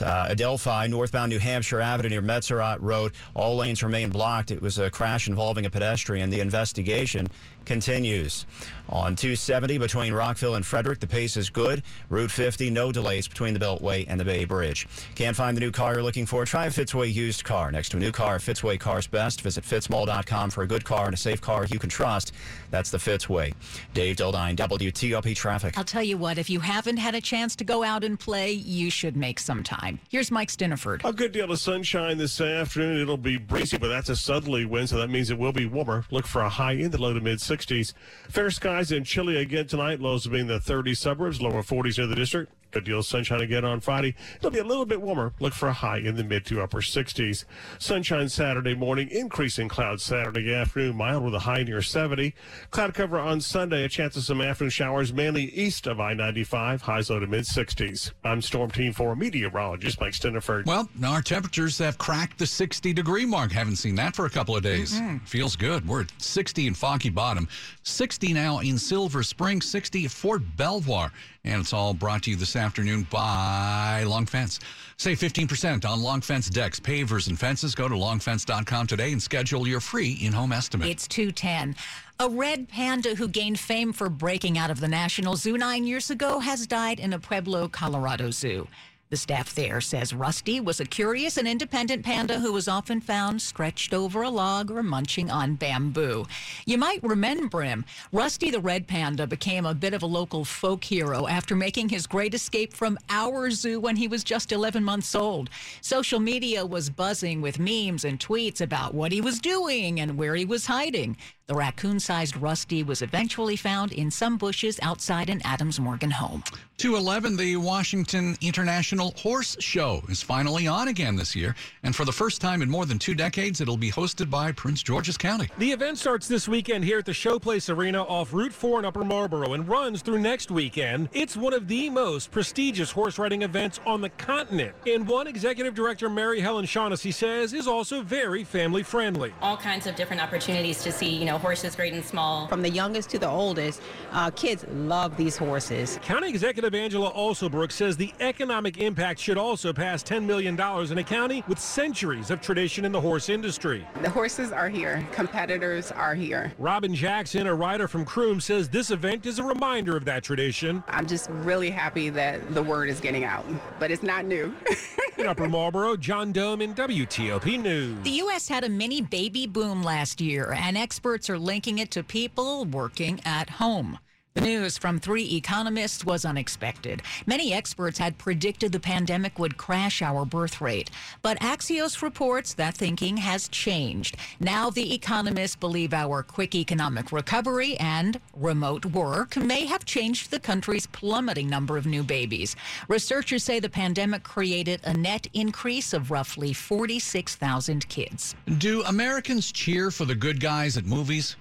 Uh, 0.00 0.28
Adelphi, 0.30 0.88
northbound 0.88 1.30
New 1.30 1.38
Hampshire 1.38 1.80
Avenue 1.80 2.10
near 2.10 2.22
Metzerott 2.22 2.78
Road. 2.80 3.12
All 3.34 3.56
lanes 3.56 3.82
remain 3.82 4.10
blocked. 4.10 4.50
It 4.50 4.60
was 4.60 4.78
a 4.78 4.90
crash 4.90 5.26
involving 5.26 5.66
a 5.66 5.70
pedestrian. 5.70 6.30
The 6.30 6.40
investigation 6.40 7.28
continues. 7.64 8.46
On 8.90 9.14
270 9.14 9.78
between 9.78 10.12
Rockville 10.12 10.56
and 10.56 10.66
Frederick, 10.66 10.98
the 10.98 11.06
pace 11.06 11.36
is 11.36 11.48
good. 11.48 11.84
Route 12.08 12.30
50, 12.32 12.70
no 12.70 12.90
delays 12.90 13.28
between 13.28 13.54
the 13.54 13.60
Beltway 13.60 14.04
and 14.08 14.18
the 14.18 14.24
Bay 14.24 14.44
Bridge. 14.44 14.88
Can't 15.14 15.36
find 15.36 15.56
the 15.56 15.60
new 15.60 15.70
car 15.70 15.94
you're 15.94 16.02
looking 16.02 16.26
for? 16.26 16.44
Try 16.44 16.66
a 16.66 16.70
Fitzway 16.70 17.12
used 17.12 17.44
car. 17.44 17.70
Next 17.70 17.90
to 17.90 17.98
a 17.98 18.00
new 18.00 18.10
car, 18.10 18.38
Fitzway 18.38 18.80
Cars 18.80 19.06
Best. 19.06 19.42
Visit 19.42 19.62
fitzmall.com 19.62 20.50
for 20.50 20.62
a 20.62 20.66
good 20.66 20.84
car 20.84 21.04
and 21.04 21.14
a 21.14 21.16
safe 21.16 21.40
car 21.40 21.66
you 21.66 21.78
can 21.78 21.88
trust. 21.88 22.32
That's 22.72 22.90
the 22.90 22.98
Fitzway. 22.98 23.54
Dave 23.94 24.16
Dildine, 24.16 24.56
WTOP 24.56 25.36
Traffic. 25.36 25.78
I'll 25.78 25.84
tell 25.84 26.02
you 26.02 26.16
what, 26.16 26.36
if 26.36 26.50
you 26.50 26.58
haven't 26.58 26.96
had 26.96 27.14
a 27.14 27.20
chance 27.20 27.54
to 27.56 27.64
go 27.64 27.84
out 27.84 28.02
and 28.02 28.18
play, 28.18 28.50
you 28.50 28.90
should 28.90 29.16
make 29.16 29.38
some 29.38 29.62
time. 29.62 30.00
Here's 30.08 30.32
Mike 30.32 30.48
Stinneford. 30.48 31.04
A 31.04 31.12
good 31.12 31.30
deal 31.30 31.52
of 31.52 31.60
sunshine 31.60 32.18
this 32.18 32.40
afternoon. 32.40 33.00
It'll 33.00 33.16
be 33.16 33.36
breezy, 33.36 33.78
but 33.78 33.88
that's 33.88 34.08
a 34.08 34.16
southerly 34.16 34.64
wind, 34.64 34.88
so 34.88 34.98
that 34.98 35.10
means 35.10 35.30
it 35.30 35.38
will 35.38 35.52
be 35.52 35.66
warmer. 35.66 36.04
Look 36.10 36.26
for 36.26 36.42
a 36.42 36.48
high 36.48 36.72
in 36.72 36.90
the 36.90 37.00
low 37.00 37.14
to 37.14 37.20
mid 37.20 37.40
60s. 37.50 37.92
Fair 38.28 38.50
skies 38.50 38.92
and 38.92 39.04
chilly 39.04 39.36
again 39.36 39.66
tonight. 39.66 40.00
Lows 40.00 40.26
will 40.26 40.34
be 40.34 40.40
in 40.40 40.46
the 40.46 40.60
30 40.60 40.94
suburbs, 40.94 41.42
lower 41.42 41.62
40s 41.62 41.98
near 41.98 42.06
the 42.06 42.14
district. 42.14 42.52
Good 42.70 42.84
deal 42.84 43.00
of 43.00 43.06
sunshine 43.06 43.40
again 43.40 43.64
on 43.64 43.80
Friday. 43.80 44.14
It'll 44.36 44.50
be 44.50 44.58
a 44.58 44.64
little 44.64 44.86
bit 44.86 45.00
warmer. 45.00 45.32
Look 45.40 45.52
for 45.54 45.68
a 45.68 45.72
high 45.72 45.98
in 45.98 46.16
the 46.16 46.24
mid 46.24 46.46
to 46.46 46.62
upper 46.62 46.80
60s. 46.80 47.44
Sunshine 47.78 48.28
Saturday 48.28 48.74
morning, 48.74 49.08
increasing 49.10 49.68
clouds 49.68 50.02
Saturday 50.02 50.54
afternoon, 50.54 50.96
mild 50.96 51.24
with 51.24 51.34
a 51.34 51.40
high 51.40 51.62
near 51.64 51.82
70. 51.82 52.34
Cloud 52.70 52.94
cover 52.94 53.18
on 53.18 53.40
Sunday, 53.40 53.84
a 53.84 53.88
chance 53.88 54.16
of 54.16 54.22
some 54.22 54.40
afternoon 54.40 54.70
showers 54.70 55.12
mainly 55.12 55.44
east 55.44 55.86
of 55.86 56.00
I 56.00 56.14
95, 56.14 56.82
highs 56.82 57.10
low 57.10 57.18
to 57.18 57.26
mid 57.26 57.44
60s. 57.44 58.12
I'm 58.24 58.40
Storm 58.40 58.70
Team 58.70 58.92
4 58.92 59.16
meteorologist 59.16 60.00
Mike 60.00 60.12
Stinneford. 60.12 60.66
Well, 60.66 60.88
our 61.04 61.22
temperatures 61.22 61.78
have 61.78 61.98
cracked 61.98 62.38
the 62.38 62.46
60 62.46 62.92
degree 62.92 63.26
mark. 63.26 63.50
Haven't 63.50 63.76
seen 63.76 63.96
that 63.96 64.14
for 64.14 64.26
a 64.26 64.30
couple 64.30 64.56
of 64.56 64.62
days. 64.62 64.92
Mm-mm. 64.92 65.26
Feels 65.26 65.56
good. 65.56 65.86
We're 65.86 66.02
at 66.02 66.12
60 66.18 66.68
in 66.68 66.74
Foggy 66.74 67.10
Bottom, 67.10 67.48
60 67.82 68.32
now 68.32 68.60
in 68.60 68.78
Silver 68.78 69.22
Spring, 69.22 69.60
60 69.60 70.04
at 70.04 70.10
Fort 70.10 70.42
Belvoir. 70.56 71.10
And 71.44 71.60
it's 71.62 71.72
all 71.72 71.94
brought 71.94 72.24
to 72.24 72.30
you 72.30 72.36
this 72.36 72.54
afternoon 72.60 73.06
by 73.10 74.04
Long 74.06 74.26
Fence. 74.26 74.60
Save 74.96 75.18
15% 75.18 75.84
on 75.84 76.02
Long 76.02 76.20
Fence 76.20 76.48
decks, 76.50 76.78
pavers, 76.78 77.26
and 77.26 77.38
fences. 77.40 77.74
Go 77.74 77.88
to 77.88 77.94
longfence.com 77.94 78.86
today 78.86 79.12
and 79.12 79.22
schedule 79.22 79.66
your 79.66 79.80
free 79.80 80.18
in 80.20 80.32
home 80.32 80.52
estimate. 80.52 80.88
It's 80.88 81.08
210. 81.08 81.74
A 82.20 82.28
red 82.28 82.68
panda 82.68 83.14
who 83.14 83.26
gained 83.26 83.58
fame 83.58 83.94
for 83.94 84.10
breaking 84.10 84.58
out 84.58 84.70
of 84.70 84.78
the 84.78 84.88
National 84.88 85.36
Zoo 85.36 85.56
nine 85.56 85.86
years 85.86 86.10
ago 86.10 86.38
has 86.38 86.66
died 86.66 87.00
in 87.00 87.14
a 87.14 87.18
Pueblo, 87.18 87.66
Colorado 87.66 88.30
zoo. 88.30 88.68
The 89.10 89.16
staff 89.16 89.56
there 89.56 89.80
says 89.80 90.14
Rusty 90.14 90.60
was 90.60 90.78
a 90.78 90.84
curious 90.84 91.36
and 91.36 91.48
independent 91.48 92.04
panda 92.04 92.38
who 92.38 92.52
was 92.52 92.68
often 92.68 93.00
found 93.00 93.42
stretched 93.42 93.92
over 93.92 94.22
a 94.22 94.30
log 94.30 94.70
or 94.70 94.84
munching 94.84 95.32
on 95.32 95.56
bamboo. 95.56 96.28
You 96.64 96.78
might 96.78 97.02
remember 97.02 97.62
him. 97.62 97.84
Rusty 98.12 98.52
the 98.52 98.60
red 98.60 98.86
panda 98.86 99.26
became 99.26 99.66
a 99.66 99.74
bit 99.74 99.94
of 99.94 100.04
a 100.04 100.06
local 100.06 100.44
folk 100.44 100.84
hero 100.84 101.26
after 101.26 101.56
making 101.56 101.88
his 101.88 102.06
great 102.06 102.34
escape 102.34 102.72
from 102.72 102.98
our 103.08 103.50
zoo 103.50 103.80
when 103.80 103.96
he 103.96 104.06
was 104.06 104.22
just 104.22 104.52
11 104.52 104.84
months 104.84 105.12
old. 105.16 105.50
Social 105.80 106.20
media 106.20 106.64
was 106.64 106.88
buzzing 106.88 107.40
with 107.40 107.58
memes 107.58 108.04
and 108.04 108.20
tweets 108.20 108.60
about 108.60 108.94
what 108.94 109.10
he 109.10 109.20
was 109.20 109.40
doing 109.40 109.98
and 109.98 110.16
where 110.18 110.36
he 110.36 110.44
was 110.44 110.66
hiding. 110.66 111.16
The 111.50 111.56
raccoon 111.56 111.98
sized 111.98 112.36
Rusty 112.36 112.84
was 112.84 113.02
eventually 113.02 113.56
found 113.56 113.90
in 113.90 114.08
some 114.08 114.36
bushes 114.36 114.78
outside 114.82 115.28
an 115.28 115.40
Adams 115.44 115.80
Morgan 115.80 116.12
home. 116.12 116.44
211, 116.76 117.36
the 117.36 117.56
Washington 117.56 118.36
International 118.40 119.12
Horse 119.18 119.56
Show 119.58 120.00
is 120.08 120.22
finally 120.22 120.68
on 120.68 120.88
again 120.88 121.16
this 121.16 121.34
year. 121.34 121.56
And 121.82 121.94
for 121.94 122.04
the 122.06 122.12
first 122.12 122.40
time 122.40 122.62
in 122.62 122.70
more 122.70 122.86
than 122.86 123.00
two 123.00 123.14
decades, 123.14 123.60
it'll 123.60 123.76
be 123.76 123.90
hosted 123.90 124.30
by 124.30 124.52
Prince 124.52 124.82
George's 124.82 125.18
County. 125.18 125.48
The 125.58 125.72
event 125.72 125.98
starts 125.98 126.28
this 126.28 126.48
weekend 126.48 126.84
here 126.84 126.98
at 127.00 127.04
the 127.04 127.12
Showplace 127.12 127.68
Arena 127.68 128.02
off 128.04 128.32
Route 128.32 128.52
4 128.52 128.78
in 128.78 128.84
Upper 128.84 129.04
Marlboro 129.04 129.52
and 129.52 129.68
runs 129.68 130.00
through 130.00 130.20
next 130.20 130.52
weekend. 130.52 131.10
It's 131.12 131.36
one 131.36 131.52
of 131.52 131.66
the 131.66 131.90
most 131.90 132.30
prestigious 132.30 132.92
horse 132.92 133.18
riding 133.18 133.42
events 133.42 133.80
on 133.84 134.00
the 134.00 134.10
continent. 134.10 134.74
And 134.86 135.06
one 135.06 135.26
executive 135.26 135.74
director, 135.74 136.08
Mary 136.08 136.40
Helen 136.40 136.64
Shaughnessy, 136.64 137.10
says 137.10 137.52
is 137.52 137.66
also 137.66 138.02
very 138.02 138.44
family 138.44 138.84
friendly. 138.84 139.34
All 139.42 139.56
kinds 139.56 139.88
of 139.88 139.96
different 139.96 140.22
opportunities 140.22 140.82
to 140.84 140.92
see, 140.92 141.10
you 141.10 141.26
know, 141.26 141.39
horses 141.40 141.74
great 141.74 141.92
and 141.92 142.04
small. 142.04 142.46
From 142.46 142.62
the 142.62 142.70
youngest 142.70 143.10
to 143.10 143.18
the 143.18 143.28
oldest, 143.28 143.82
uh, 144.12 144.30
kids 144.30 144.64
love 144.72 145.16
these 145.16 145.36
horses. 145.36 145.98
County 146.02 146.28
Executive 146.28 146.74
Angela 146.74 147.12
Alsobrook 147.12 147.72
says 147.72 147.96
the 147.96 148.12
economic 148.20 148.78
impact 148.78 149.18
should 149.18 149.38
also 149.38 149.72
pass 149.72 150.02
$10 150.02 150.24
million 150.24 150.54
in 150.54 150.98
a 150.98 151.04
county 151.04 151.42
with 151.48 151.58
centuries 151.58 152.30
of 152.30 152.40
tradition 152.40 152.84
in 152.84 152.92
the 152.92 153.00
horse 153.00 153.28
industry. 153.28 153.86
The 154.02 154.10
horses 154.10 154.52
are 154.52 154.68
here. 154.68 155.06
Competitors 155.12 155.90
are 155.90 156.14
here. 156.14 156.52
Robin 156.58 156.94
Jackson, 156.94 157.46
a 157.46 157.54
rider 157.54 157.88
from 157.88 158.04
Croom, 158.04 158.40
says 158.40 158.68
this 158.68 158.90
event 158.90 159.26
is 159.26 159.38
a 159.38 159.44
reminder 159.44 159.96
of 159.96 160.04
that 160.04 160.22
tradition. 160.22 160.84
I'm 160.88 161.06
just 161.06 161.28
really 161.30 161.70
happy 161.70 162.10
that 162.10 162.54
the 162.54 162.62
word 162.62 162.88
is 162.88 163.00
getting 163.00 163.24
out, 163.24 163.46
but 163.78 163.90
it's 163.90 164.02
not 164.02 164.24
new. 164.24 164.54
in 165.20 165.26
Upper 165.26 165.48
Marlboro, 165.48 165.96
John 165.96 166.32
Domen 166.32 166.74
WTOP 166.74 167.60
News. 167.60 168.02
The 168.04 168.10
U.S. 168.10 168.48
had 168.48 168.64
a 168.64 168.68
mini 168.68 169.02
baby 169.02 169.46
boom 169.46 169.82
last 169.82 170.20
year, 170.20 170.54
and 170.56 170.78
experts 170.78 171.28
are 171.28 171.38
linking 171.38 171.78
it 171.78 171.90
to 171.92 172.02
people 172.02 172.64
working 172.64 173.20
at 173.24 173.50
home. 173.50 173.98
The 174.34 174.42
news 174.42 174.78
from 174.78 175.00
three 175.00 175.24
economists 175.34 176.04
was 176.04 176.24
unexpected. 176.24 177.02
Many 177.26 177.52
experts 177.52 177.98
had 177.98 178.16
predicted 178.16 178.70
the 178.70 178.78
pandemic 178.78 179.40
would 179.40 179.56
crash 179.56 180.02
our 180.02 180.24
birth 180.24 180.60
rate. 180.60 180.88
But 181.20 181.40
Axios 181.40 182.00
reports 182.00 182.54
that 182.54 182.76
thinking 182.76 183.16
has 183.16 183.48
changed. 183.48 184.16
Now 184.38 184.70
the 184.70 184.94
economists 184.94 185.56
believe 185.56 185.92
our 185.92 186.22
quick 186.22 186.54
economic 186.54 187.10
recovery 187.10 187.76
and 187.78 188.20
remote 188.36 188.86
work 188.86 189.36
may 189.36 189.66
have 189.66 189.84
changed 189.84 190.30
the 190.30 190.38
country's 190.38 190.86
plummeting 190.86 191.48
number 191.48 191.76
of 191.76 191.86
new 191.86 192.04
babies. 192.04 192.54
Researchers 192.86 193.42
say 193.42 193.58
the 193.58 193.68
pandemic 193.68 194.22
created 194.22 194.80
a 194.84 194.96
net 194.96 195.26
increase 195.34 195.92
of 195.92 196.12
roughly 196.12 196.52
46,000 196.52 197.88
kids. 197.88 198.36
Do 198.58 198.84
Americans 198.84 199.50
cheer 199.50 199.90
for 199.90 200.04
the 200.04 200.14
good 200.14 200.38
guys 200.38 200.76
at 200.76 200.86
movies? 200.86 201.34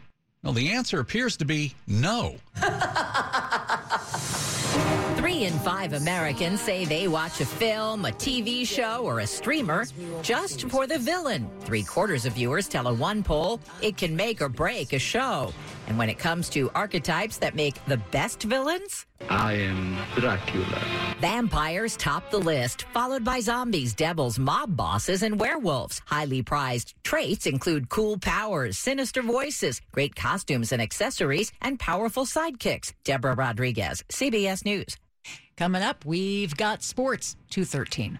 Well, 0.43 0.53
the 0.53 0.69
answer 0.69 0.99
appears 0.99 1.35
to 1.37 1.45
be 1.45 1.75
no. 1.85 2.35
Three 5.39 5.47
in 5.47 5.59
five 5.59 5.93
Americans 5.93 6.59
say 6.59 6.83
they 6.83 7.07
watch 7.07 7.39
a 7.39 7.45
film, 7.45 8.03
a 8.03 8.09
TV 8.11 8.67
show, 8.67 9.03
or 9.05 9.21
a 9.21 9.27
streamer 9.27 9.85
just 10.21 10.69
for 10.69 10.85
the 10.85 10.99
villain. 10.99 11.49
Three 11.61 11.83
quarters 11.83 12.25
of 12.25 12.33
viewers 12.33 12.67
tell 12.67 12.87
a 12.87 12.93
one 12.93 13.23
poll 13.23 13.61
it 13.81 13.95
can 13.95 14.17
make 14.17 14.41
or 14.41 14.49
break 14.49 14.91
a 14.91 14.99
show. 14.99 15.53
And 15.87 15.97
when 15.97 16.09
it 16.09 16.19
comes 16.19 16.49
to 16.49 16.69
archetypes 16.75 17.37
that 17.37 17.55
make 17.55 17.75
the 17.85 17.95
best 18.11 18.43
villains, 18.43 19.05
I 19.29 19.53
am 19.53 19.97
Dracula. 20.15 20.81
Vampires 21.21 21.95
top 21.95 22.29
the 22.31 22.39
list, 22.39 22.81
followed 22.93 23.23
by 23.23 23.39
zombies, 23.39 23.93
devils, 23.93 24.37
mob 24.39 24.75
bosses, 24.75 25.23
and 25.23 25.39
werewolves. 25.39 26.01
Highly 26.05 26.41
prized 26.41 26.95
traits 27.03 27.45
include 27.45 27.87
cool 27.87 28.17
powers, 28.17 28.77
sinister 28.77 29.21
voices, 29.21 29.79
great 29.93 30.17
costumes 30.17 30.73
and 30.73 30.81
accessories, 30.81 31.53
and 31.61 31.79
powerful 31.79 32.25
sidekicks. 32.25 32.91
Deborah 33.05 33.35
Rodriguez, 33.35 34.03
CBS 34.09 34.65
News. 34.65 34.97
Coming 35.57 35.81
up, 35.81 36.05
we've 36.05 36.55
got 36.55 36.83
sports 36.83 37.35
213. 37.49 38.19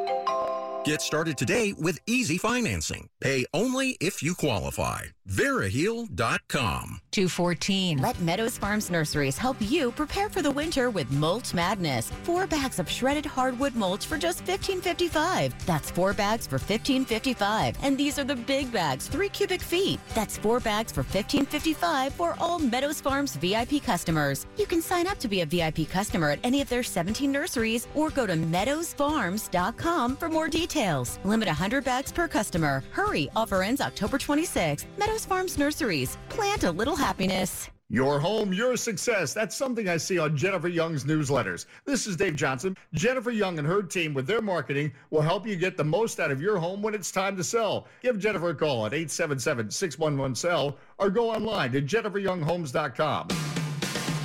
Get 0.83 0.99
started 0.99 1.37
today 1.37 1.73
with 1.77 1.99
easy 2.07 2.39
financing. 2.39 3.07
Pay 3.19 3.45
only 3.53 3.97
if 3.99 4.23
you 4.23 4.33
qualify. 4.33 5.01
Veriheal.com. 5.29 6.99
214. 7.11 7.99
Let 7.99 8.19
Meadows 8.19 8.57
Farms 8.57 8.89
Nurseries 8.89 9.37
help 9.37 9.57
you 9.59 9.91
prepare 9.91 10.27
for 10.27 10.41
the 10.41 10.49
winter 10.49 10.89
with 10.89 11.09
Mulch 11.11 11.53
Madness. 11.53 12.11
Four 12.23 12.47
bags 12.47 12.79
of 12.79 12.89
shredded 12.89 13.27
hardwood 13.27 13.75
mulch 13.75 14.07
for 14.07 14.17
just 14.17 14.43
$15.55. 14.45 15.53
That's 15.67 15.91
four 15.91 16.13
bags 16.13 16.47
for 16.47 16.57
$15.55. 16.57 17.75
And 17.83 17.95
these 17.95 18.17
are 18.17 18.23
the 18.23 18.35
big 18.35 18.71
bags, 18.71 19.07
three 19.07 19.29
cubic 19.29 19.61
feet. 19.61 19.99
That's 20.15 20.39
four 20.39 20.59
bags 20.59 20.91
for 20.91 21.03
$15.55 21.03 22.11
for 22.13 22.35
all 22.39 22.57
Meadows 22.57 22.99
Farms 22.99 23.35
VIP 23.35 23.83
customers. 23.83 24.47
You 24.57 24.65
can 24.65 24.81
sign 24.81 25.05
up 25.05 25.19
to 25.19 25.27
be 25.27 25.41
a 25.41 25.45
VIP 25.45 25.87
customer 25.87 26.31
at 26.31 26.39
any 26.43 26.59
of 26.59 26.69
their 26.69 26.83
17 26.83 27.31
nurseries 27.31 27.87
or 27.93 28.09
go 28.09 28.25
to 28.25 28.33
meadowsfarms.com 28.33 30.17
for 30.17 30.27
more 30.27 30.47
details. 30.47 30.70
Limit 30.75 31.47
100 31.47 31.83
bags 31.83 32.11
per 32.11 32.27
customer. 32.27 32.83
Hurry, 32.91 33.29
offer 33.35 33.61
ends 33.61 33.81
October 33.81 34.17
26th. 34.17 34.85
Meadows 34.97 35.25
Farms 35.25 35.57
Nurseries. 35.57 36.17
Plant 36.29 36.63
a 36.63 36.71
little 36.71 36.95
happiness. 36.95 37.69
Your 37.89 38.21
home, 38.21 38.53
your 38.53 38.77
success. 38.77 39.33
That's 39.33 39.53
something 39.53 39.89
I 39.89 39.97
see 39.97 40.17
on 40.17 40.37
Jennifer 40.37 40.69
Young's 40.69 41.03
newsletters. 41.03 41.65
This 41.85 42.07
is 42.07 42.15
Dave 42.15 42.37
Johnson. 42.37 42.77
Jennifer 42.93 43.31
Young 43.31 43.59
and 43.59 43.67
her 43.67 43.83
team 43.83 44.13
with 44.13 44.25
their 44.25 44.41
marketing 44.41 44.93
will 45.09 45.19
help 45.19 45.45
you 45.45 45.57
get 45.57 45.75
the 45.75 45.83
most 45.83 46.21
out 46.21 46.31
of 46.31 46.41
your 46.41 46.57
home 46.57 46.81
when 46.81 46.93
it's 46.93 47.11
time 47.11 47.35
to 47.35 47.43
sell. 47.43 47.87
Give 48.01 48.17
Jennifer 48.17 48.51
a 48.51 48.55
call 48.55 48.85
at 48.85 48.93
877-611-SELL 48.93 50.77
or 50.99 51.09
go 51.09 51.31
online 51.31 51.73
to 51.73 51.81
jenniferyounghomes.com. 51.81 53.27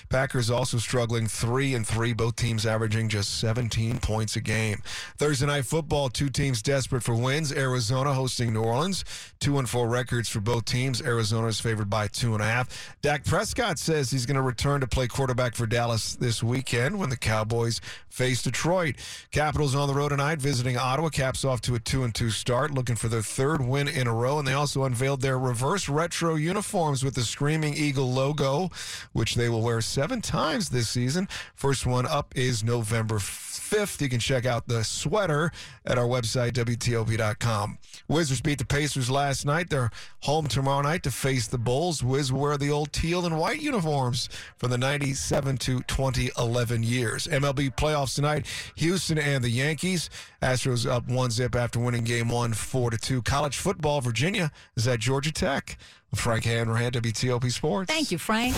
Packers 0.09 0.51
also 0.51 0.79
struggling 0.79 1.27
3 1.27 1.75
and 1.75 1.85
3, 1.85 2.13
both 2.13 2.37
teams 2.37 2.65
averaging 2.65 3.09
just 3.09 3.41
17 3.41 3.99
points 3.99 4.37
a 4.37 4.41
game. 4.41 4.83
Thursday 5.19 5.47
night 5.47 5.65
football, 5.65 6.09
two 6.09 6.29
teams 6.29 6.63
desperate 6.63 7.03
for 7.03 7.17
wins. 7.17 7.53
Arizona 7.53 8.13
hosting 8.13 8.53
New 8.53 8.63
Orleans. 8.63 9.05
2 9.41 9.59
and 9.59 9.69
4 9.69 9.89
records 9.89 10.29
for 10.29 10.41
both 10.41 10.67
teams. 10.67 11.01
Arizona 11.01 11.49
is 11.49 11.59
favored 11.59 11.89
by 11.89 12.07
2.5. 12.07 12.69
Dak 13.01 13.25
Prescott 13.25 13.79
says 13.79 14.11
he's 14.11 14.27
going 14.27 14.37
to 14.37 14.43
return 14.43 14.81
to 14.83 14.87
play 14.87 15.09
quarterback 15.09 15.55
for 15.55 15.67
Dallas 15.67 16.15
this 16.15 16.43
weekend 16.43 16.99
when 16.99 17.09
the 17.09 17.17
Cowboys 17.17 17.81
face 18.11 18.43
Detroit. 18.43 18.97
Capitals 19.31 19.75
on 19.75 19.89
the 19.89 19.95
road 19.95 20.11
tonight, 20.11 20.39
visiting 20.39 20.77
Ottawa. 20.77 21.09
Caps 21.09 21.45
off 21.45 21.61
to 21.63 21.75
a 21.75 21.79
2 21.79 22.05
and 22.05 22.15
2 22.15 22.29
start, 22.31 22.71
looking 22.71 22.97
for 22.97 23.09
their 23.09 23.23
third 23.23 23.67
win 23.67 23.89
in 23.89 24.07
a 24.07 24.13
row. 24.13 24.39
And 24.39 24.47
they 24.47 24.53
also 24.53 24.85
unveiled 24.85 25.23
their 25.23 25.39
reverse 25.39 25.89
retro 25.89 26.35
uniforms 26.35 27.03
with 27.03 27.15
the 27.15 27.23
Screaming 27.23 27.75
Eagle 27.81 28.13
logo, 28.13 28.71
which 29.13 29.35
they 29.35 29.49
will 29.49 29.63
wear 29.63 29.81
seven 29.81 30.21
times 30.21 30.69
this 30.69 30.89
season. 30.89 31.29
First 31.55 31.87
one 31.87 32.07
up 32.07 32.37
is 32.37 32.63
November 32.63 33.17
5th. 33.17 34.01
You 34.01 34.09
can 34.09 34.21
check 34.21 34.47
out 34.47 34.67
the 34.67 34.85
sweater 34.85 35.53
at 35.87 35.97
our 35.97 36.07
website, 36.07 36.53
WTOP.com. 36.53 37.79
Wizards 38.09 38.41
beat 38.41 38.59
the 38.59 38.65
Pacers 38.65 39.11
last 39.11 39.47
night. 39.47 39.71
They're 39.71 39.91
home 40.21 40.47
tomorrow 40.47 40.83
night 40.83 41.03
to 41.05 41.11
face 41.11 41.47
the 41.47 41.59
Bulls. 41.59 42.03
Wiz 42.03 42.33
wear 42.33 42.57
the 42.57 42.71
old 42.71 42.93
teal 42.93 43.25
and 43.25 43.39
white 43.39 43.61
uniforms 43.61 44.29
from 44.57 44.71
the 44.71 44.79
97 44.79 45.57
to 45.59 45.83
2011 45.83 46.83
years. 46.83 47.27
MLB 47.29 47.75
playoffs 47.75 48.15
tonight, 48.17 48.47
Houston 48.77 49.19
and 49.19 49.43
the 49.43 49.51
Yankees. 49.51 50.11
Astros 50.43 50.91
up 50.91 51.09
one 51.09 51.31
zip 51.31 51.55
after 51.55 51.79
winning 51.79 52.05
game 52.05 52.29
one, 52.29 52.53
four 52.53 52.91
to 52.91 52.99
two. 52.99 53.23
College 53.23 53.57
football, 53.57 54.01
Virginia 54.01 54.51
is 54.77 54.89
at 54.89 55.01
Georgia 55.01 55.33
Tech. 55.33 55.79
Frank 56.15 56.45
Hanrahan, 56.45 56.93
WTOP 56.93 57.51
Sports. 57.53 57.93
Thank 57.93 58.11
you, 58.11 58.19
Frank. 58.19 58.55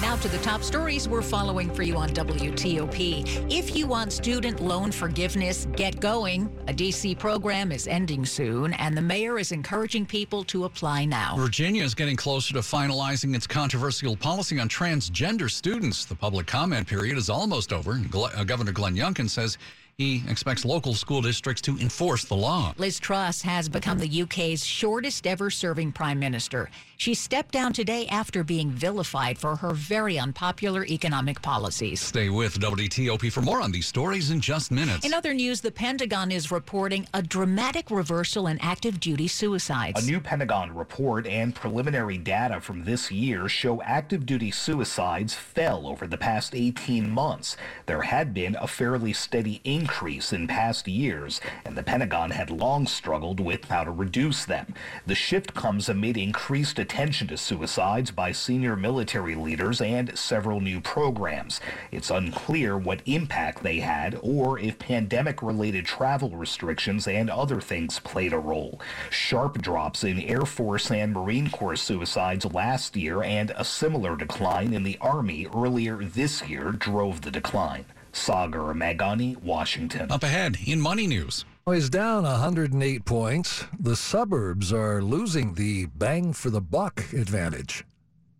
Now 0.00 0.16
to 0.16 0.28
the 0.28 0.38
top 0.38 0.62
stories 0.62 1.08
we're 1.08 1.20
following 1.22 1.72
for 1.72 1.82
you 1.82 1.96
on 1.96 2.08
WTOP. 2.10 3.52
If 3.52 3.76
you 3.76 3.86
want 3.86 4.12
student 4.12 4.60
loan 4.60 4.90
forgiveness, 4.90 5.66
get 5.76 6.00
going. 6.00 6.50
A 6.66 6.72
DC 6.72 7.18
program 7.18 7.70
is 7.70 7.86
ending 7.86 8.24
soon, 8.24 8.72
and 8.74 8.96
the 8.96 9.02
mayor 9.02 9.38
is 9.38 9.52
encouraging 9.52 10.06
people 10.06 10.42
to 10.44 10.64
apply 10.64 11.04
now. 11.04 11.36
Virginia 11.36 11.84
is 11.84 11.94
getting 11.94 12.16
closer 12.16 12.54
to 12.54 12.60
finalizing 12.60 13.36
its 13.36 13.46
controversial 13.46 14.16
policy 14.16 14.58
on 14.58 14.68
transgender 14.68 15.50
students. 15.50 16.06
The 16.06 16.14
public 16.14 16.46
comment 16.46 16.88
period 16.88 17.18
is 17.18 17.28
almost 17.28 17.72
over. 17.72 17.94
Gl- 17.94 18.36
uh, 18.36 18.44
Governor 18.44 18.72
Glenn 18.72 18.96
Youngkin 18.96 19.28
says 19.28 19.58
he 20.00 20.22
expects 20.28 20.64
local 20.64 20.94
school 20.94 21.20
districts 21.20 21.60
to 21.60 21.76
enforce 21.76 22.24
the 22.24 22.34
law. 22.34 22.72
Liz 22.78 22.98
Truss 22.98 23.42
has 23.42 23.68
become 23.68 23.98
the 23.98 24.22
UK's 24.22 24.64
shortest 24.64 25.26
ever 25.26 25.50
serving 25.50 25.92
prime 25.92 26.18
minister. 26.18 26.70
She 27.00 27.14
stepped 27.14 27.52
down 27.52 27.72
today 27.72 28.06
after 28.08 28.44
being 28.44 28.70
vilified 28.70 29.38
for 29.38 29.56
her 29.56 29.72
very 29.72 30.18
unpopular 30.18 30.84
economic 30.84 31.40
policies. 31.40 31.98
Stay 31.98 32.28
with 32.28 32.60
WTOP 32.60 33.32
for 33.32 33.40
more 33.40 33.62
on 33.62 33.72
these 33.72 33.86
stories 33.86 34.30
in 34.30 34.38
just 34.38 34.70
minutes. 34.70 35.06
In 35.06 35.14
other 35.14 35.32
news, 35.32 35.62
the 35.62 35.70
Pentagon 35.70 36.30
is 36.30 36.50
reporting 36.50 37.08
a 37.14 37.22
dramatic 37.22 37.90
reversal 37.90 38.48
in 38.48 38.58
active 38.60 39.00
duty 39.00 39.28
suicides. 39.28 40.04
A 40.06 40.06
new 40.06 40.20
Pentagon 40.20 40.74
report 40.74 41.26
and 41.26 41.54
preliminary 41.54 42.18
data 42.18 42.60
from 42.60 42.84
this 42.84 43.10
year 43.10 43.48
show 43.48 43.80
active 43.80 44.26
duty 44.26 44.50
suicides 44.50 45.32
fell 45.32 45.86
over 45.86 46.06
the 46.06 46.18
past 46.18 46.54
18 46.54 47.08
months. 47.08 47.56
There 47.86 48.02
had 48.02 48.34
been 48.34 48.56
a 48.56 48.66
fairly 48.66 49.14
steady 49.14 49.62
increase 49.64 50.34
in 50.34 50.46
past 50.46 50.86
years, 50.86 51.40
and 51.64 51.78
the 51.78 51.82
Pentagon 51.82 52.30
had 52.30 52.50
long 52.50 52.86
struggled 52.86 53.40
with 53.40 53.64
how 53.64 53.84
to 53.84 53.90
reduce 53.90 54.44
them. 54.44 54.74
The 55.06 55.14
shift 55.14 55.54
comes 55.54 55.88
amid 55.88 56.18
increased 56.18 56.78
attention 56.78 56.89
to 56.90 57.36
suicides 57.36 58.10
by 58.10 58.32
senior 58.32 58.74
military 58.74 59.36
leaders 59.36 59.80
and 59.80 60.18
several 60.18 60.60
new 60.60 60.80
programs. 60.80 61.60
It's 61.92 62.10
unclear 62.10 62.76
what 62.76 63.00
impact 63.06 63.62
they 63.62 63.78
had 63.78 64.18
or 64.22 64.58
if 64.58 64.78
pandemic 64.78 65.40
related 65.40 65.86
travel 65.86 66.30
restrictions 66.30 67.06
and 67.06 67.30
other 67.30 67.60
things 67.60 68.00
played 68.00 68.32
a 68.32 68.38
role. 68.38 68.80
Sharp 69.08 69.62
drops 69.62 70.02
in 70.02 70.20
Air 70.20 70.44
Force 70.44 70.90
and 70.90 71.12
Marine 71.12 71.48
Corps 71.48 71.76
suicides 71.76 72.44
last 72.44 72.96
year 72.96 73.22
and 73.22 73.50
a 73.56 73.64
similar 73.64 74.16
decline 74.16 74.74
in 74.74 74.82
the 74.82 74.98
Army 75.00 75.46
earlier 75.54 75.96
this 75.96 76.46
year 76.48 76.72
drove 76.72 77.20
the 77.20 77.30
decline. 77.30 77.84
Sagar 78.12 78.74
Meghani, 78.74 79.40
Washington. 79.40 80.10
Up 80.10 80.24
ahead 80.24 80.58
in 80.66 80.80
Money 80.80 81.06
News. 81.06 81.44
Is 81.68 81.88
down 81.88 82.24
108 82.24 83.04
points. 83.04 83.64
The 83.78 83.94
suburbs 83.94 84.72
are 84.72 85.00
losing 85.00 85.54
the 85.54 85.86
bang 85.86 86.32
for 86.32 86.50
the 86.50 86.60
buck 86.60 86.98
advantage. 87.12 87.84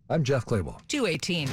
I'm 0.09 0.25
Jeff 0.25 0.45
Clabaugh. 0.45 0.85
218. 0.89 1.47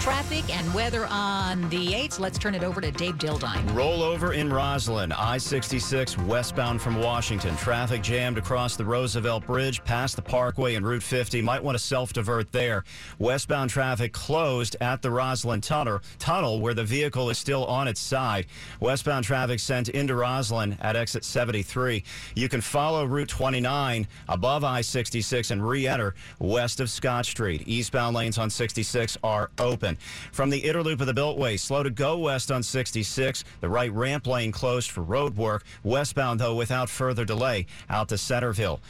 Traffic 0.00 0.56
and 0.56 0.72
weather 0.72 1.06
on 1.06 1.68
the 1.70 1.88
8th. 1.88 2.20
Let's 2.20 2.38
turn 2.38 2.54
it 2.54 2.62
over 2.62 2.80
to 2.80 2.90
Dave 2.92 3.16
Dildine. 3.18 3.62
Rollover 3.70 4.34
in 4.34 4.48
Rosslyn, 4.48 5.12
I 5.16 5.38
66 5.38 6.16
westbound 6.18 6.80
from 6.80 7.00
Washington. 7.00 7.56
Traffic 7.56 8.02
jammed 8.02 8.38
across 8.38 8.76
the 8.76 8.84
Roosevelt 8.84 9.44
Bridge 9.44 9.82
past 9.84 10.16
the 10.16 10.22
Parkway 10.22 10.76
and 10.76 10.86
Route 10.86 11.02
50. 11.02 11.42
Might 11.42 11.62
want 11.62 11.76
to 11.76 11.82
self 11.82 12.12
divert 12.12 12.52
there. 12.52 12.84
Westbound 13.18 13.70
traffic 13.70 14.12
closed 14.12 14.76
at 14.80 15.02
the 15.02 15.08
Rosslyn 15.08 15.60
tunnel, 15.60 16.00
tunnel 16.18 16.60
where 16.60 16.74
the 16.74 16.84
vehicle 16.84 17.28
is 17.28 17.38
still 17.38 17.64
on 17.66 17.88
its 17.88 18.00
side. 18.00 18.46
Westbound 18.80 19.24
traffic 19.24 19.58
sent 19.58 19.88
into 19.88 20.14
Rosslyn 20.14 20.76
at 20.80 20.94
exit 20.94 21.24
73. 21.24 22.04
You 22.36 22.48
can 22.48 22.60
follow 22.60 23.04
Route 23.04 23.28
29 23.28 24.06
above 24.28 24.62
I 24.62 24.80
66 24.80 25.50
and 25.50 25.66
re 25.66 25.88
enter 25.88 26.14
west 26.38 26.80
of 26.80 26.88
Scott 26.88 27.26
Street. 27.26 27.64
Eastbound 27.66 28.14
lanes 28.14 28.38
on 28.38 28.48
66 28.48 29.18
are 29.24 29.50
open. 29.58 29.87
From 30.32 30.50
the 30.50 30.58
inner 30.58 30.82
loop 30.82 31.00
of 31.00 31.06
the 31.06 31.14
Beltway, 31.14 31.58
slow 31.58 31.82
to 31.82 31.90
go 31.90 32.18
west 32.18 32.50
on 32.50 32.62
66. 32.62 33.44
The 33.60 33.68
right 33.68 33.92
ramp 33.92 34.26
lane 34.26 34.52
closed 34.52 34.90
for 34.90 35.02
road 35.02 35.36
work. 35.36 35.64
Westbound, 35.82 36.40
though, 36.40 36.54
without 36.54 36.90
further 36.90 37.24
delay 37.24 37.66
out 37.88 38.08
to 38.08 38.18
Centreville. 38.18 38.80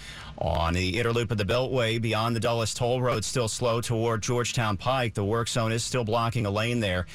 On 0.41 0.73
the 0.73 0.97
inner 1.01 1.13
loop 1.13 1.33
of 1.33 1.39
the 1.39 1.45
Beltway, 1.45 2.01
beyond 2.01 2.37
the 2.37 2.41
Dulles 2.41 2.73
Toll 2.73 3.03
Road, 3.03 3.25
still 3.25 3.49
slow 3.49 3.81
toward 3.81 4.23
Georgetown 4.23 4.77
Pike. 4.77 5.15
The 5.15 5.25
work 5.25 5.49
zone 5.49 5.73
is 5.73 5.83
still 5.83 6.05
blocking 6.05 6.47
a 6.47 6.51
lane 6.51 6.79
there. 6.79 7.07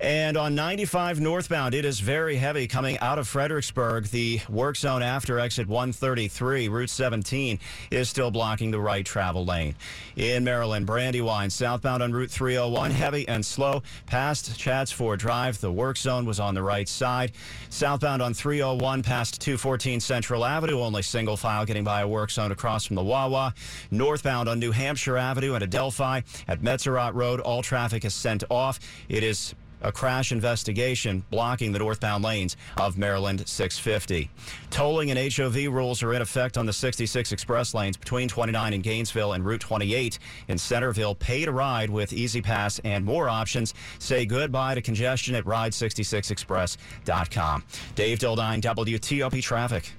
And 0.00 0.38
on 0.38 0.54
95 0.54 1.20
northbound, 1.20 1.74
it 1.74 1.84
is 1.84 2.00
very 2.00 2.36
heavy 2.36 2.66
coming 2.66 2.98
out 3.00 3.18
of 3.18 3.28
Fredericksburg. 3.28 4.06
The 4.06 4.40
work 4.48 4.78
zone 4.78 5.02
after 5.02 5.38
exit 5.38 5.68
133, 5.68 6.68
Route 6.68 6.88
17, 6.88 7.58
is 7.90 8.08
still 8.08 8.30
blocking 8.30 8.70
the 8.70 8.80
right 8.80 9.04
travel 9.04 9.44
lane. 9.44 9.74
In 10.16 10.42
Maryland, 10.42 10.86
Brandywine, 10.86 11.50
southbound 11.50 12.02
on 12.02 12.12
Route 12.12 12.30
301, 12.30 12.92
heavy 12.92 13.28
and 13.28 13.44
slow 13.44 13.82
past 14.06 14.58
Chadds 14.58 14.90
Ford 14.90 15.18
Drive. 15.20 15.60
The 15.60 15.70
work 15.70 15.98
zone 15.98 16.24
was 16.24 16.40
on 16.40 16.54
the 16.54 16.62
right 16.62 16.88
side. 16.88 17.32
Southbound 17.68 18.22
on 18.22 18.32
301 18.32 19.02
past 19.02 19.38
214 19.42 20.00
Central 20.00 20.46
Avenue, 20.46 20.80
only 20.80 21.02
single 21.02 21.36
file 21.36 21.66
getting 21.66 21.84
by 21.84 22.00
a 22.00 22.08
work 22.08 22.30
zone 22.30 22.52
across 22.52 22.69
from 22.78 22.96
the 22.96 23.02
Wawa. 23.02 23.54
Northbound 23.90 24.48
on 24.48 24.58
New 24.58 24.72
Hampshire 24.72 25.16
Avenue 25.16 25.54
and 25.54 25.64
Adelphi 25.64 26.24
at 26.48 26.60
Metzerott 26.60 27.14
Road, 27.14 27.40
all 27.40 27.62
traffic 27.62 28.04
is 28.04 28.14
sent 28.14 28.44
off. 28.50 28.80
It 29.08 29.22
is 29.22 29.54
a 29.82 29.92
crash 29.92 30.32
investigation 30.32 31.22
blocking 31.30 31.72
the 31.72 31.78
northbound 31.78 32.24
lanes 32.24 32.56
of 32.76 32.98
Maryland 32.98 33.48
650. 33.48 34.28
Tolling 34.70 35.10
and 35.10 35.32
HOV 35.32 35.72
rules 35.72 36.02
are 36.02 36.12
in 36.14 36.22
effect 36.22 36.58
on 36.58 36.66
the 36.66 36.72
66 36.72 37.30
express 37.32 37.74
lanes 37.74 37.96
between 37.96 38.28
29 38.28 38.74
and 38.74 38.82
Gainesville 38.82 39.32
and 39.32 39.44
Route 39.44 39.60
28 39.60 40.18
in 40.48 40.58
Centreville. 40.58 41.14
Pay 41.14 41.44
to 41.44 41.52
ride 41.52 41.90
with 41.90 42.12
E-ZPass 42.12 42.80
and 42.84 43.04
more 43.04 43.28
options. 43.28 43.74
Say 43.98 44.26
goodbye 44.26 44.74
to 44.74 44.82
congestion 44.82 45.34
at 45.34 45.44
ride66express.com. 45.44 47.64
Dave 47.94 48.18
Dildine, 48.18 48.60
WTOP 48.60 49.42
Traffic. 49.42 49.92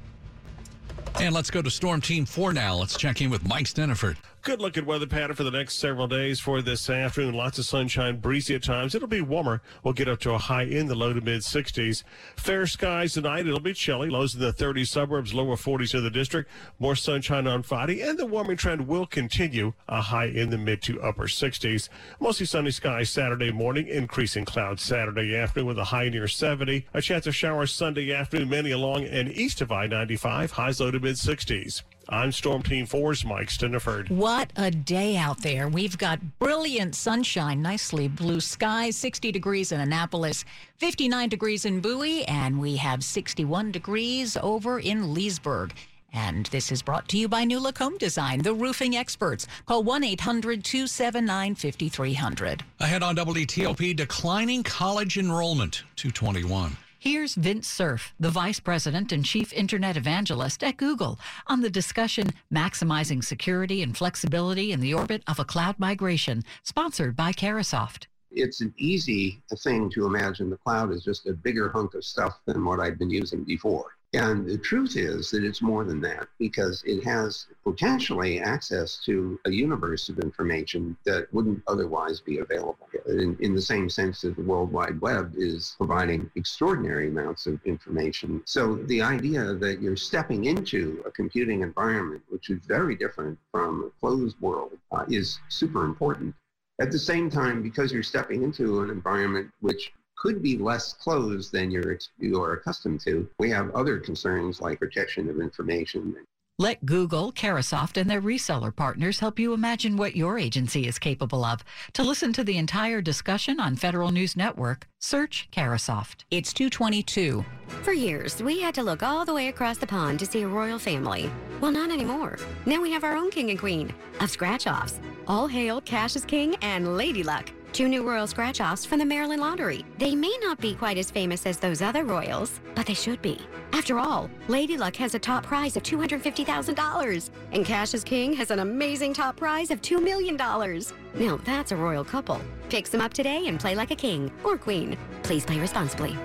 And 1.20 1.36
let's 1.36 1.52
go 1.52 1.62
to 1.62 1.70
Storm 1.70 2.02
Team 2.02 2.26
4 2.26 2.54
now. 2.54 2.76
Let's 2.76 2.98
check 2.98 3.22
in 3.22 3.30
with 3.30 3.48
Mike 3.48 3.66
Stinneford. 3.66 4.18
Good 4.44 4.60
looking 4.60 4.88
weather 4.88 5.06
pattern 5.06 5.36
for 5.36 5.44
the 5.44 5.52
next 5.52 5.78
several 5.78 6.08
days 6.08 6.40
for 6.40 6.64
this 6.64 6.90
afternoon. 6.90 7.36
Lots 7.36 7.60
of 7.60 7.66
sunshine, 7.66 8.18
breezy 8.18 8.56
at 8.56 8.64
times. 8.64 8.96
It'll 8.96 9.08
be 9.08 9.22
warmer. 9.22 9.62
We'll 9.84 9.94
get 9.94 10.08
up 10.08 10.20
to 10.22 10.32
a 10.32 10.40
high 10.40 10.64
in 10.64 10.88
the 10.88 10.96
low 10.96 11.14
to 11.14 11.22
mid 11.22 11.42
60s. 11.42 12.04
Fair 12.38 12.66
skies 12.66 13.14
tonight. 13.14 13.46
It'll 13.46 13.60
be 13.60 13.76
chilly. 13.76 14.10
Lows 14.10 14.34
in 14.34 14.42
the 14.42 14.52
30s 14.52 14.88
suburbs, 14.88 15.36
lower 15.36 15.58
40s 15.58 15.94
in 15.94 16.04
the 16.04 16.10
district. 16.10 16.50
More 16.80 16.96
sunshine 16.96 17.46
on 17.46 17.62
Friday, 17.62 18.02
and 18.02 18.18
the 18.18 18.26
warming 18.26 18.58
trend 18.58 18.88
will 18.88 19.06
continue. 19.06 19.74
A 19.88 20.02
high 20.02 20.26
in 20.26 20.50
the 20.50 20.58
mid 20.58 20.82
to 20.84 21.00
upper 21.04 21.28
60s. 21.28 21.90
Mostly 22.20 22.48
sunny 22.48 22.72
skies 22.72 23.12
Saturday 23.12 23.52
morning, 23.52 23.88
increasing 23.88 24.46
clouds 24.46 24.82
Saturday 24.82 25.36
afternoon 25.36 25.68
with 25.68 25.78
a 25.78 25.86
high 25.86 26.10
near 26.10 26.28
70. 26.28 26.88
A 26.96 27.02
chance 27.04 27.28
of 27.28 27.36
showers 27.36 27.72
Sunday 27.72 28.12
afternoon, 28.12 28.50
mainly 28.50 28.72
along 28.72 29.04
and 29.04 29.30
east 29.30 29.62
of 29.62 29.72
I 29.72 29.86
95. 29.86 30.54
Highs 30.54 30.80
low 30.80 30.90
to 30.90 31.00
mid 31.00 31.18
60s. 31.18 31.84
I'm 32.12 32.34
Storm 32.34 32.62
Team 32.62 32.86
4's 32.86 33.24
Mike 33.24 33.48
Stinneford. 33.48 34.12
What 34.12 34.52
a 34.58 34.70
day 34.70 35.16
out 35.16 35.42
there. 35.44 35.70
We've 35.70 35.98
got 35.98 36.40
brilliant 36.40 36.94
sunshine, 36.94 37.62
nicely 37.62 38.10
blue 38.10 38.42
skies, 38.42 38.98
60 38.98 39.32
degrees 39.32 39.72
in 39.72 39.80
Annapolis, 39.80 40.44
59 40.76 41.30
degrees 41.30 41.64
in 41.64 41.80
Bowie, 41.80 42.26
and 42.26 42.60
we 42.60 42.76
have 42.76 43.02
61 43.02 43.72
degrees 43.72 44.36
over 44.36 44.78
in 44.78 45.14
Leesburg. 45.14 45.74
And 46.12 46.48
this 46.48 46.70
is 46.70 46.82
brought 46.82 47.08
to 47.10 47.18
you 47.18 47.30
by 47.30 47.46
New 47.46 47.60
Look 47.60 47.78
Home 47.78 47.98
Design, 47.98 48.42
the 48.42 48.54
roofing 48.54 48.98
experts. 48.98 49.48
Call 49.66 49.82
1 49.82 50.04
800 50.04 50.66
279 50.66 51.56
5300. 51.56 52.66
Ahead 52.82 53.04
on 53.04 53.16
WTOP, 53.16 53.96
declining 53.96 54.64
college 54.64 55.18
enrollment, 55.18 55.84
221. 55.96 56.76
Here's 57.04 57.34
Vint 57.34 57.66
Cerf, 57.66 58.14
the 58.20 58.30
Vice 58.30 58.60
President 58.60 59.12
and 59.12 59.26
Chief 59.26 59.52
Internet 59.54 59.98
Evangelist 59.98 60.64
at 60.64 60.78
Google, 60.78 61.20
on 61.48 61.62
the 61.62 61.70
discussion 61.72 62.28
Maximizing 62.54 63.24
Security 63.24 63.82
and 63.82 63.98
Flexibility 63.98 64.72
in 64.72 64.82
the 64.82 64.94
Orbit 64.94 65.24
of 65.26 65.40
a 65.40 65.44
Cloud 65.44 65.80
Migration, 65.80 66.44
sponsored 66.62 67.16
by 67.16 67.32
Carahsoft. 67.32 68.06
It's 68.30 68.62
an 68.62 68.72
easy 68.78 69.42
thing 69.64 69.90
to 69.96 70.06
imagine 70.06 70.52
the 70.52 70.58
cloud 70.58 70.94
is 70.94 71.04
just 71.04 71.26
a 71.26 71.34
bigger 71.34 71.70
hunk 71.70 71.96
of 71.96 72.06
stuff 72.06 72.40
than 72.46 72.64
what 72.64 72.80
I've 72.80 73.00
been 73.00 73.10
using 73.10 73.44
before. 73.46 73.98
And 74.14 74.46
the 74.46 74.58
truth 74.58 74.98
is 74.98 75.32
that 75.32 75.46
it's 75.46 75.62
more 75.62 75.86
than 75.86 76.02
that 76.02 76.28
because 76.38 76.84
it 76.86 77.02
has 77.06 77.48
potentially 77.64 78.42
access 78.42 78.98
to 79.06 79.40
a 79.46 79.52
universe 79.52 80.10
of 80.10 80.20
information 80.20 80.98
that 81.06 81.34
wouldn't 81.34 81.64
otherwise 81.68 82.20
be 82.20 82.40
available. 82.40 82.90
In, 83.08 83.38
in, 83.40 83.56
the 83.56 83.62
same 83.62 83.90
sense 83.90 84.22
that 84.22 84.36
the 84.36 84.44
World 84.44 84.74
Wide 84.74 85.00
Web 85.00 85.36
is 85.38 85.76
providing 85.78 86.30
extraordinary 86.36 87.08
amounts 87.08 87.48
of 87.48 87.62
information. 87.64 88.44
So 88.46 88.76
the 88.76 89.02
idea 89.02 89.54
that 89.54 89.82
you're 89.82 89.96
stepping 89.96 90.46
into 90.46 91.02
a 91.06 91.12
computing 91.12 91.62
environment, 91.62 92.24
which 92.28 92.50
is 92.50 92.60
very 92.66 92.96
different 92.96 93.40
from 93.50 93.86
a 93.86 94.00
closed 94.02 94.40
world, 94.42 94.78
uh, 94.92 95.06
is 95.08 95.40
super 95.48 95.86
important. 95.86 96.36
At 96.82 96.92
the 96.92 97.00
same 97.00 97.30
time, 97.30 97.62
because 97.62 97.94
you're 97.94 98.04
stepping 98.04 98.44
into 98.44 98.82
an 98.82 98.90
environment 98.90 99.52
which 99.62 99.94
could 100.22 100.44
be 100.44 100.58
less 100.58 100.94
closed 100.94 101.52
than 101.52 101.72
you're, 101.72 101.98
you're 102.20 102.54
accustomed 102.54 103.00
to. 103.02 103.28
We 103.40 103.50
have 103.50 103.74
other 103.74 104.00
concerns 104.00 104.62
like 104.62 104.80
protection 104.80 105.30
of 105.30 105.40
information. 105.40 106.16
Let 106.60 106.86
Google, 106.86 107.32
Carahsoft, 107.32 108.00
and 108.00 108.08
their 108.08 108.22
reseller 108.22 108.76
partners 108.76 109.20
help 109.20 109.40
you 109.40 109.54
imagine 109.54 109.98
what 109.98 110.16
your 110.16 110.38
agency 110.38 110.86
is 110.88 111.00
capable 111.00 111.44
of. 111.44 111.64
To 111.94 112.04
listen 112.04 112.34
to 112.34 112.44
the 112.44 112.58
entire 112.58 113.02
discussion 113.02 113.60
on 113.60 113.76
Federal 113.76 114.12
News 114.12 114.38
Network, 114.38 114.88
search 115.00 115.50
Carahsoft. 115.52 116.26
It's 116.30 116.54
222. 116.54 117.44
For 117.82 117.94
years, 117.94 118.44
we 118.44 118.62
had 118.62 118.76
to 118.76 118.84
look 118.84 119.02
all 119.02 119.26
the 119.26 119.34
way 119.34 119.48
across 119.48 119.80
the 119.80 119.88
pond 119.88 120.20
to 120.20 120.28
see 120.28 120.44
a 120.44 120.48
royal 120.48 120.78
family. 120.78 121.32
Well, 121.62 121.72
not 121.72 121.90
anymore. 121.90 122.38
Now 122.68 122.80
we 122.80 122.92
have 122.92 123.04
our 123.04 123.16
own 123.16 123.32
king 123.32 123.50
and 123.50 123.58
queen 123.58 123.92
of 124.20 124.30
scratch 124.30 124.68
offs. 124.68 125.00
All 125.28 125.48
hail 125.48 125.82
Cash 125.82 126.16
is 126.16 126.26
King 126.26 126.56
and 126.62 126.96
Lady 126.96 127.24
Luck. 127.24 127.50
Two 127.74 127.88
new 127.88 128.04
Royal 128.04 128.28
Scratch 128.28 128.60
Offs 128.60 128.86
from 128.86 129.00
the 129.00 129.06
Maryland 129.06 129.42
Lottery. 129.42 129.86
They 129.98 130.14
may 130.14 130.36
not 130.42 130.60
be 130.60 130.76
quite 130.76 130.98
as 130.98 131.10
famous 131.10 131.46
as 131.46 131.58
those 131.58 131.82
other 131.82 132.04
Royals, 132.04 132.60
but 132.76 132.86
they 132.86 132.94
should 132.94 133.22
be. 133.22 133.40
After 133.72 133.98
all, 133.98 134.30
Lady 134.50 134.76
Luck 134.76 134.98
has 134.98 135.16
a 135.16 135.20
top 135.20 135.46
prize 135.46 135.78
of 135.78 135.84
$250,000, 135.84 137.30
and 137.54 137.66
Cash 137.66 137.94
is 137.94 138.04
King 138.04 138.34
has 138.34 138.52
an 138.52 138.60
amazing 138.60 139.14
top 139.14 139.38
prize 139.38 139.72
of 139.72 139.82
$2 139.82 140.04
million. 140.04 140.36
Now 140.36 141.38
that's 141.46 141.72
a 141.72 141.78
royal 141.78 142.04
couple. 142.04 142.42
Pick 142.68 142.88
some 142.88 143.00
up 143.00 143.14
today 143.14 143.48
and 143.48 143.58
play 143.58 143.74
like 143.74 143.92
a 143.92 143.96
king 143.96 144.30
or 144.44 144.58
queen. 144.58 144.98
Please 145.24 145.46
play 145.46 145.60
responsibly. 145.60 146.18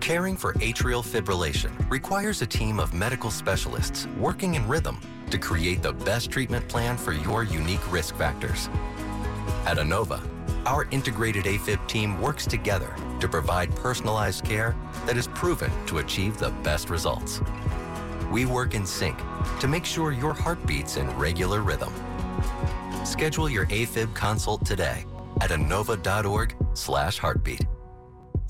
Caring 0.00 0.36
for 0.36 0.54
atrial 0.54 1.04
fibrillation 1.04 1.70
requires 1.88 2.42
a 2.42 2.46
team 2.46 2.80
of 2.80 2.92
medical 2.92 3.30
specialists 3.30 4.08
working 4.18 4.56
in 4.56 4.66
rhythm 4.66 5.00
to 5.30 5.38
create 5.38 5.80
the 5.80 5.92
best 5.92 6.28
treatment 6.28 6.66
plan 6.68 6.96
for 6.96 7.12
your 7.12 7.44
unique 7.44 7.92
risk 7.92 8.16
factors. 8.16 8.68
At 9.64 9.76
Inova, 9.76 10.20
our 10.66 10.88
integrated 10.90 11.44
AFib 11.44 11.86
team 11.86 12.20
works 12.20 12.46
together 12.46 12.94
to 13.20 13.28
provide 13.28 13.74
personalized 13.76 14.44
care 14.44 14.74
that 15.06 15.16
is 15.16 15.28
proven 15.28 15.70
to 15.86 15.98
achieve 15.98 16.36
the 16.36 16.50
best 16.62 16.90
results. 16.90 17.40
We 18.30 18.44
work 18.44 18.74
in 18.74 18.84
sync 18.84 19.18
to 19.60 19.68
make 19.68 19.84
sure 19.84 20.10
your 20.10 20.34
heart 20.34 20.64
beats 20.66 20.96
in 20.96 21.08
regular 21.16 21.60
rhythm. 21.60 21.92
Schedule 23.04 23.48
your 23.48 23.66
AFib 23.66 24.14
consult 24.14 24.64
today 24.66 25.04
at 25.40 25.50
inova.org 25.50 26.56
slash 26.74 27.18
heartbeat. 27.18 27.64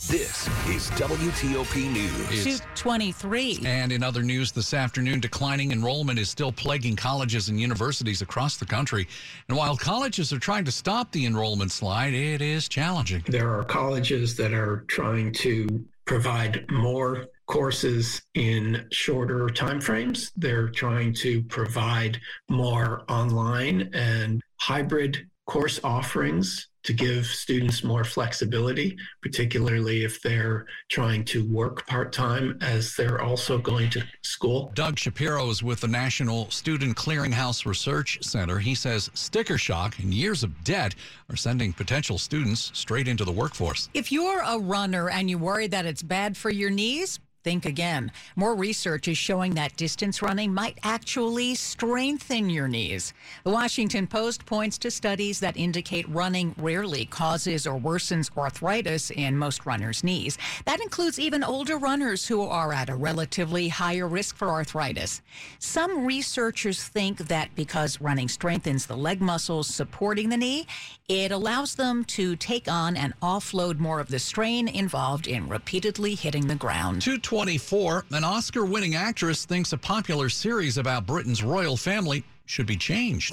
This 0.08 0.48
is 0.68 0.90
WTOP 0.98 1.90
News. 1.92 2.60
223. 2.74 3.60
And 3.64 3.92
in 3.92 4.02
other 4.02 4.24
news 4.24 4.50
this 4.50 4.74
afternoon, 4.74 5.20
declining 5.20 5.70
enrollment 5.70 6.18
is 6.18 6.28
still 6.28 6.50
plaguing 6.50 6.96
colleges 6.96 7.48
and 7.48 7.60
universities 7.60 8.20
across 8.20 8.56
the 8.56 8.66
country. 8.66 9.06
And 9.48 9.56
while 9.56 9.76
colleges 9.76 10.32
are 10.32 10.40
trying 10.40 10.64
to 10.64 10.72
stop 10.72 11.12
the 11.12 11.24
enrollment 11.24 11.70
slide, 11.70 12.14
it 12.14 12.42
is 12.42 12.68
challenging. 12.68 13.22
There 13.28 13.56
are 13.56 13.62
colleges 13.62 14.36
that 14.38 14.52
are 14.52 14.84
trying 14.88 15.32
to 15.34 15.86
provide 16.04 16.68
more 16.68 17.26
courses 17.46 18.22
in 18.34 18.88
shorter 18.90 19.46
timeframes. 19.46 20.32
They're 20.36 20.68
trying 20.68 21.14
to 21.14 21.44
provide 21.44 22.20
more 22.50 23.04
online 23.08 23.88
and 23.94 24.42
hybrid 24.56 25.28
course 25.46 25.78
offerings 25.84 26.68
to 26.84 26.92
give 26.92 27.26
students 27.26 27.84
more 27.84 28.04
flexibility, 28.04 28.96
particularly 29.22 30.04
if 30.04 30.20
they're 30.22 30.66
trying 30.88 31.24
to 31.24 31.44
work 31.48 31.86
part 31.86 32.12
time 32.12 32.58
as 32.60 32.94
they're 32.96 33.20
also 33.20 33.58
going 33.58 33.90
to 33.90 34.02
school. 34.22 34.72
Doug 34.74 34.98
Shapiro 34.98 35.48
is 35.50 35.62
with 35.62 35.80
the 35.80 35.88
National 35.88 36.50
Student 36.50 36.96
Clearinghouse 36.96 37.66
Research 37.66 38.18
Center. 38.22 38.58
He 38.58 38.74
says 38.74 39.10
sticker 39.14 39.58
shock 39.58 39.98
and 39.98 40.12
years 40.12 40.42
of 40.42 40.64
debt 40.64 40.94
are 41.30 41.36
sending 41.36 41.72
potential 41.72 42.18
students 42.18 42.70
straight 42.74 43.08
into 43.08 43.24
the 43.24 43.32
workforce. 43.32 43.88
If 43.94 44.10
you're 44.10 44.40
a 44.40 44.58
runner 44.58 45.10
and 45.10 45.30
you 45.30 45.38
worry 45.38 45.66
that 45.68 45.86
it's 45.86 46.02
bad 46.02 46.36
for 46.36 46.50
your 46.50 46.70
knees, 46.70 47.20
think 47.42 47.66
again. 47.66 48.12
More 48.36 48.54
research 48.54 49.08
is 49.08 49.18
showing 49.18 49.54
that 49.54 49.76
distance 49.76 50.22
running 50.22 50.54
might 50.54 50.78
actually 50.82 51.54
strengthen 51.54 52.48
your 52.48 52.68
knees. 52.68 53.12
The 53.44 53.50
Washington 53.50 54.06
Post 54.06 54.46
points 54.46 54.78
to 54.78 54.90
studies 54.90 55.40
that 55.40 55.56
indicate 55.56 56.08
running 56.08 56.54
rarely 56.58 57.04
causes 57.06 57.66
or 57.66 57.78
worsens 57.78 58.30
arthritis 58.36 59.10
in 59.10 59.36
most 59.36 59.66
runners' 59.66 60.04
knees. 60.04 60.38
That 60.64 60.80
includes 60.80 61.18
even 61.18 61.42
older 61.42 61.78
runners 61.78 62.26
who 62.26 62.42
are 62.42 62.72
at 62.72 62.88
a 62.88 62.94
relatively 62.94 63.68
higher 63.68 64.06
risk 64.06 64.36
for 64.36 64.48
arthritis. 64.48 65.22
Some 65.58 66.04
researchers 66.04 66.84
think 66.84 67.18
that 67.18 67.54
because 67.54 68.00
running 68.00 68.28
strengthens 68.28 68.86
the 68.86 68.96
leg 68.96 69.20
muscles 69.20 69.66
supporting 69.66 70.28
the 70.28 70.36
knee, 70.36 70.66
it 71.08 71.32
allows 71.32 71.74
them 71.74 72.04
to 72.04 72.36
take 72.36 72.70
on 72.70 72.96
and 72.96 73.18
offload 73.20 73.78
more 73.78 74.00
of 74.00 74.08
the 74.08 74.18
strain 74.18 74.68
involved 74.68 75.26
in 75.26 75.48
repeatedly 75.48 76.14
hitting 76.14 76.46
the 76.46 76.54
ground. 76.54 77.02
224, 77.32 78.04
an 78.10 78.24
Oscar 78.24 78.66
winning 78.66 78.94
actress 78.94 79.46
thinks 79.46 79.72
a 79.72 79.78
popular 79.78 80.28
series 80.28 80.76
about 80.76 81.06
Britain's 81.06 81.42
royal 81.42 81.78
family 81.78 82.24
should 82.52 82.66
be 82.66 82.76
changed. 82.76 83.32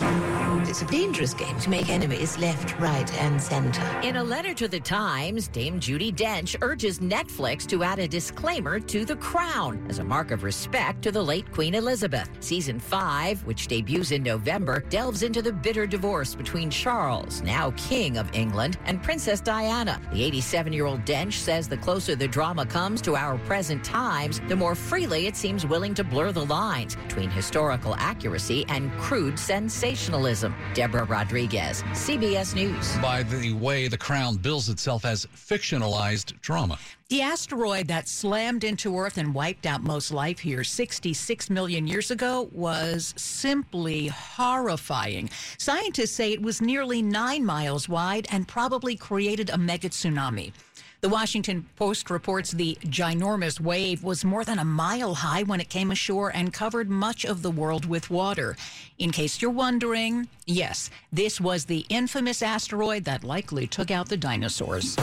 It's 0.69 0.81
a 0.81 0.85
dangerous 0.85 1.33
game 1.33 1.59
to 1.59 1.69
make 1.69 1.89
enemies 1.89 2.37
left, 2.37 2.79
right, 2.79 3.13
and 3.15 3.41
center. 3.41 3.83
In 4.01 4.15
a 4.15 4.23
letter 4.23 4.53
to 4.53 4.69
the 4.69 4.79
Times, 4.79 5.49
Dame 5.49 5.77
Judi 5.77 6.15
Dench 6.15 6.55
urges 6.61 6.99
Netflix 6.99 7.67
to 7.67 7.83
add 7.83 7.99
a 7.99 8.07
disclaimer 8.07 8.79
to 8.79 9.03
The 9.03 9.17
Crown 9.17 9.85
as 9.89 9.99
a 9.99 10.05
mark 10.05 10.31
of 10.31 10.43
respect 10.43 11.01
to 11.01 11.11
the 11.11 11.21
late 11.21 11.51
Queen 11.51 11.75
Elizabeth. 11.75 12.29
Season 12.39 12.79
5, 12.79 13.43
which 13.43 13.67
debuts 13.67 14.11
in 14.11 14.23
November, 14.23 14.85
delves 14.89 15.21
into 15.21 15.41
the 15.41 15.51
bitter 15.51 15.85
divorce 15.85 16.33
between 16.33 16.69
Charles, 16.69 17.41
now 17.41 17.71
King 17.71 18.17
of 18.17 18.33
England, 18.33 18.77
and 18.85 19.03
Princess 19.03 19.41
Diana. 19.41 19.99
The 20.13 20.23
87 20.23 20.71
year 20.71 20.85
old 20.85 21.03
Dench 21.03 21.33
says 21.33 21.67
the 21.67 21.75
closer 21.75 22.15
the 22.15 22.27
drama 22.27 22.65
comes 22.65 23.01
to 23.01 23.17
our 23.17 23.37
present 23.39 23.83
times, 23.83 24.39
the 24.47 24.55
more 24.55 24.75
freely 24.75 25.27
it 25.27 25.35
seems 25.35 25.65
willing 25.65 25.93
to 25.95 26.05
blur 26.05 26.31
the 26.31 26.45
lines 26.45 26.95
between 26.95 27.29
historical 27.29 27.95
accuracy 27.95 28.65
and 28.69 28.89
crude 29.09 29.39
sensationalism. 29.39 30.53
Deborah 30.75 31.03
Rodriguez, 31.03 31.81
CBS 31.93 32.53
News. 32.53 32.95
By 32.99 33.23
the 33.23 33.53
way, 33.53 33.87
the 33.87 33.97
crown 33.97 34.35
bills 34.35 34.69
itself 34.69 35.03
as 35.03 35.25
fictionalized 35.35 36.39
drama. 36.41 36.77
The 37.09 37.23
asteroid 37.23 37.87
that 37.87 38.07
slammed 38.07 38.63
into 38.63 38.95
Earth 38.95 39.17
and 39.17 39.33
wiped 39.33 39.65
out 39.65 39.81
most 39.81 40.11
life 40.11 40.37
here 40.37 40.63
66 40.63 41.49
million 41.49 41.87
years 41.87 42.11
ago 42.11 42.51
was 42.51 43.15
simply 43.17 44.09
horrifying. 44.09 45.31
Scientists 45.57 46.11
say 46.11 46.31
it 46.31 46.41
was 46.43 46.61
nearly 46.61 47.01
nine 47.01 47.43
miles 47.43 47.89
wide 47.89 48.27
and 48.29 48.47
probably 48.47 48.95
created 48.95 49.49
a 49.49 49.57
mega 49.57 49.89
tsunami. 49.89 50.51
The 51.01 51.07
Washington 51.07 51.65
Post 51.77 52.09
reports 52.09 52.51
the 52.51 52.77
ginormous 52.83 53.57
wave 53.57 54.03
was 54.03 54.25
more 54.25 54.43
than 54.43 54.59
a 54.59 54.65
mile 54.65 55.13
high 55.13 55.43
when 55.43 55.61
it 55.61 55.69
came 55.69 55.91
ashore 55.91 56.29
and 56.35 56.51
covered 56.51 56.89
much 56.89 57.23
of 57.23 57.41
the 57.41 57.49
world 57.49 57.85
with 57.85 58.09
water. 58.09 58.57
In 58.97 59.09
case 59.11 59.41
you're 59.41 59.49
wondering, 59.49 60.27
yes, 60.45 60.89
this 61.13 61.39
was 61.39 61.63
the 61.63 61.85
infamous 61.87 62.41
asteroid 62.41 63.05
that 63.05 63.23
likely 63.23 63.65
took 63.65 63.91
out 63.91 64.09
the 64.09 64.17
dinosaurs. 64.17 64.97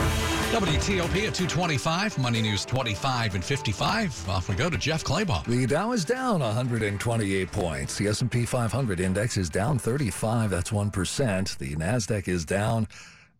WTOP 0.52 1.28
at 1.28 1.34
225, 1.34 2.18
Money 2.18 2.42
News 2.42 2.66
25 2.66 3.34
and 3.34 3.42
55. 3.42 4.28
Off 4.28 4.50
we 4.50 4.54
go 4.54 4.68
to 4.68 4.76
Jeff 4.76 5.02
Clabaugh. 5.02 5.46
The 5.46 5.66
Dow 5.66 5.92
is 5.92 6.04
down 6.04 6.40
128 6.40 7.50
points. 7.50 7.96
The 7.96 8.08
S&P 8.08 8.44
500 8.44 9.00
index 9.00 9.38
is 9.38 9.48
down 9.48 9.78
35. 9.78 10.50
That's 10.50 10.70
1%. 10.70 11.56
The 11.56 11.74
Nasdaq 11.74 12.28
is 12.28 12.44
down 12.44 12.86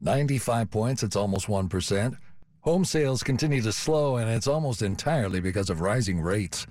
95 0.01 0.71
points. 0.71 1.03
It's 1.03 1.17
almost 1.17 1.49
1%. 1.49 2.17
Home 2.67 2.85
sales 2.85 3.23
continue 3.23 3.63
to 3.63 3.73
slow, 3.73 4.17
and 4.17 4.29
it's 4.29 4.49
almost 4.49 4.83
entirely 4.83 5.39
because 5.39 5.71
of 5.71 5.81
rising 5.81 6.21
rates. 6.21 6.67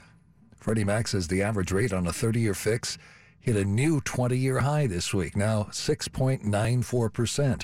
Freddie 0.58 0.84
Mac 0.84 1.08
says 1.08 1.30
the 1.30 1.42
average 1.42 1.72
rate 1.72 1.94
on 1.94 2.06
a 2.06 2.12
30 2.12 2.42
year 2.42 2.54
fix 2.54 2.98
hit 3.40 3.56
a 3.56 3.64
new 3.64 4.02
20 4.02 4.38
year 4.38 4.60
high 4.60 4.88
this 4.88 5.14
week, 5.14 5.38
now 5.38 5.70
6.94%. 5.72 7.64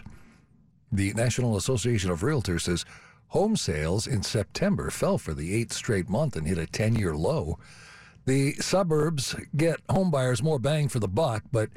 The 0.93 1.11
National 1.11 1.57
Association 1.57 2.09
of 2.09 2.21
Realtors 2.21 2.61
says 2.61 2.85
home 3.27 3.57
sales 3.57 4.07
in 4.07 4.23
September 4.23 4.89
fell 4.91 5.17
for 5.17 5.33
the 5.33 5.53
eighth 5.53 5.73
straight 5.73 6.07
month 6.07 6.37
and 6.37 6.47
hit 6.47 6.57
a 6.57 6.65
10 6.65 6.95
year 6.95 7.13
low. 7.13 7.59
The 8.25 8.53
suburbs 8.53 9.35
get 9.57 9.85
homebuyers 9.87 10.41
more 10.41 10.57
bang 10.57 10.87
for 10.87 10.99
the 10.99 11.09
buck, 11.09 11.43
but 11.51 11.67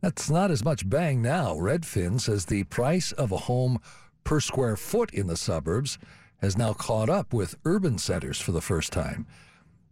that's 0.00 0.30
not 0.30 0.52
as 0.52 0.62
much 0.62 0.88
bang 0.88 1.20
now. 1.20 1.56
Redfin 1.56 2.20
says 2.20 2.44
the 2.44 2.62
price 2.64 3.10
of 3.10 3.32
a 3.32 3.36
home 3.36 3.80
per 4.28 4.40
square 4.40 4.76
foot 4.76 5.10
in 5.14 5.26
the 5.26 5.38
suburbs 5.38 5.96
has 6.42 6.58
now 6.58 6.74
caught 6.74 7.08
up 7.08 7.32
with 7.32 7.54
urban 7.64 7.96
centers 7.96 8.38
for 8.38 8.52
the 8.52 8.60
first 8.60 8.92
time. 8.92 9.26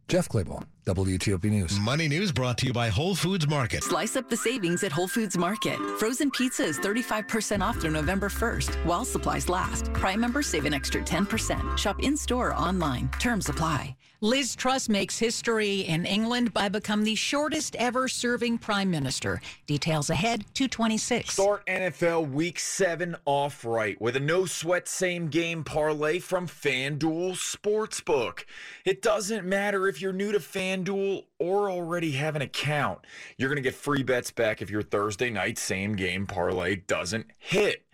Jeff 0.09 0.29
Clabaugh, 0.29 0.62
WTOP 0.85 1.44
News. 1.44 1.81
Money 1.81 2.07
News 2.07 2.33
brought 2.33 2.59
to 2.59 2.66
you 2.66 2.75
by 2.75 2.90
Whole 2.90 3.14
Foods 3.14 3.49
Market. 3.49 3.83
Slice 3.83 4.14
up 4.14 4.29
the 4.29 4.37
savings 4.37 4.85
at 4.85 4.92
Whole 4.92 5.09
Foods 5.09 5.38
Market. 5.38 5.79
Frozen 5.99 6.31
pizza 6.33 6.64
is 6.64 6.79
35% 6.79 7.62
off 7.62 7.81
through 7.81 7.92
November 7.92 8.29
1st 8.29 8.75
while 8.85 9.07
supplies 9.07 9.49
last. 9.49 9.90
Prime 9.94 10.20
members 10.20 10.46
save 10.46 10.66
an 10.66 10.75
extra 10.75 11.01
10%. 11.01 11.79
Shop 11.79 11.96
in 12.01 12.14
store 12.14 12.51
or 12.51 12.57
online. 12.57 13.09
Terms 13.18 13.49
apply. 13.49 13.96
Liz 14.22 14.57
Truss 14.57 14.88
makes 14.88 15.18
history 15.18 15.81
in 15.81 16.07
England 16.07 16.55
by 16.55 16.70
becoming 16.70 17.05
the 17.05 17.14
shortest 17.14 17.76
ever 17.76 18.09
serving 18.09 18.57
prime 18.57 18.90
minister. 18.90 19.42
Details 19.66 20.09
ahead, 20.09 20.46
226. 20.55 21.35
Start 21.35 21.66
NFL 21.66 22.31
Week 22.31 22.59
7 22.59 23.14
off 23.26 23.62
right 23.62 24.00
with 24.00 24.16
a 24.16 24.20
no 24.20 24.46
sweat 24.46 24.88
same 24.88 25.29
game 25.29 25.64
parlay 25.64 26.18
from 26.18 26.48
FanDuel 26.48 27.33
Sportsbook. 27.33 28.44
It 28.87 29.02
doesn't 29.02 29.44
matter 29.44 29.87
if 29.87 30.00
you're 30.00 30.14
new 30.14 30.33
to 30.33 30.38
FanDuel 30.38 31.24
or 31.38 31.70
already 31.70 32.12
have 32.12 32.37
an 32.37 32.42
account. 32.42 33.00
You're 33.37 33.50
going 33.50 33.57
to 33.57 33.62
get 33.62 33.74
free 33.74 34.02
bets 34.02 34.31
back 34.31 34.62
if 34.62 34.70
your 34.70 34.83
Thursday 34.83 35.29
night 35.29 35.59
same 35.59 35.94
game 35.94 36.26
parlay 36.26 36.76
doesn't 36.76 37.26
hit. 37.38 37.86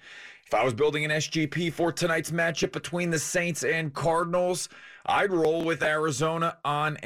If 0.52 0.58
I 0.60 0.64
was 0.64 0.74
building 0.74 1.06
an 1.06 1.10
SGP 1.10 1.72
for 1.72 1.90
tonight's 1.90 2.30
matchup 2.30 2.72
between 2.72 3.08
the 3.08 3.18
Saints 3.18 3.64
and 3.64 3.94
Cardinals, 3.94 4.68
I'd 5.06 5.32
roll 5.32 5.64
with 5.64 5.82
Arizona 5.82 6.58
on 6.62 6.98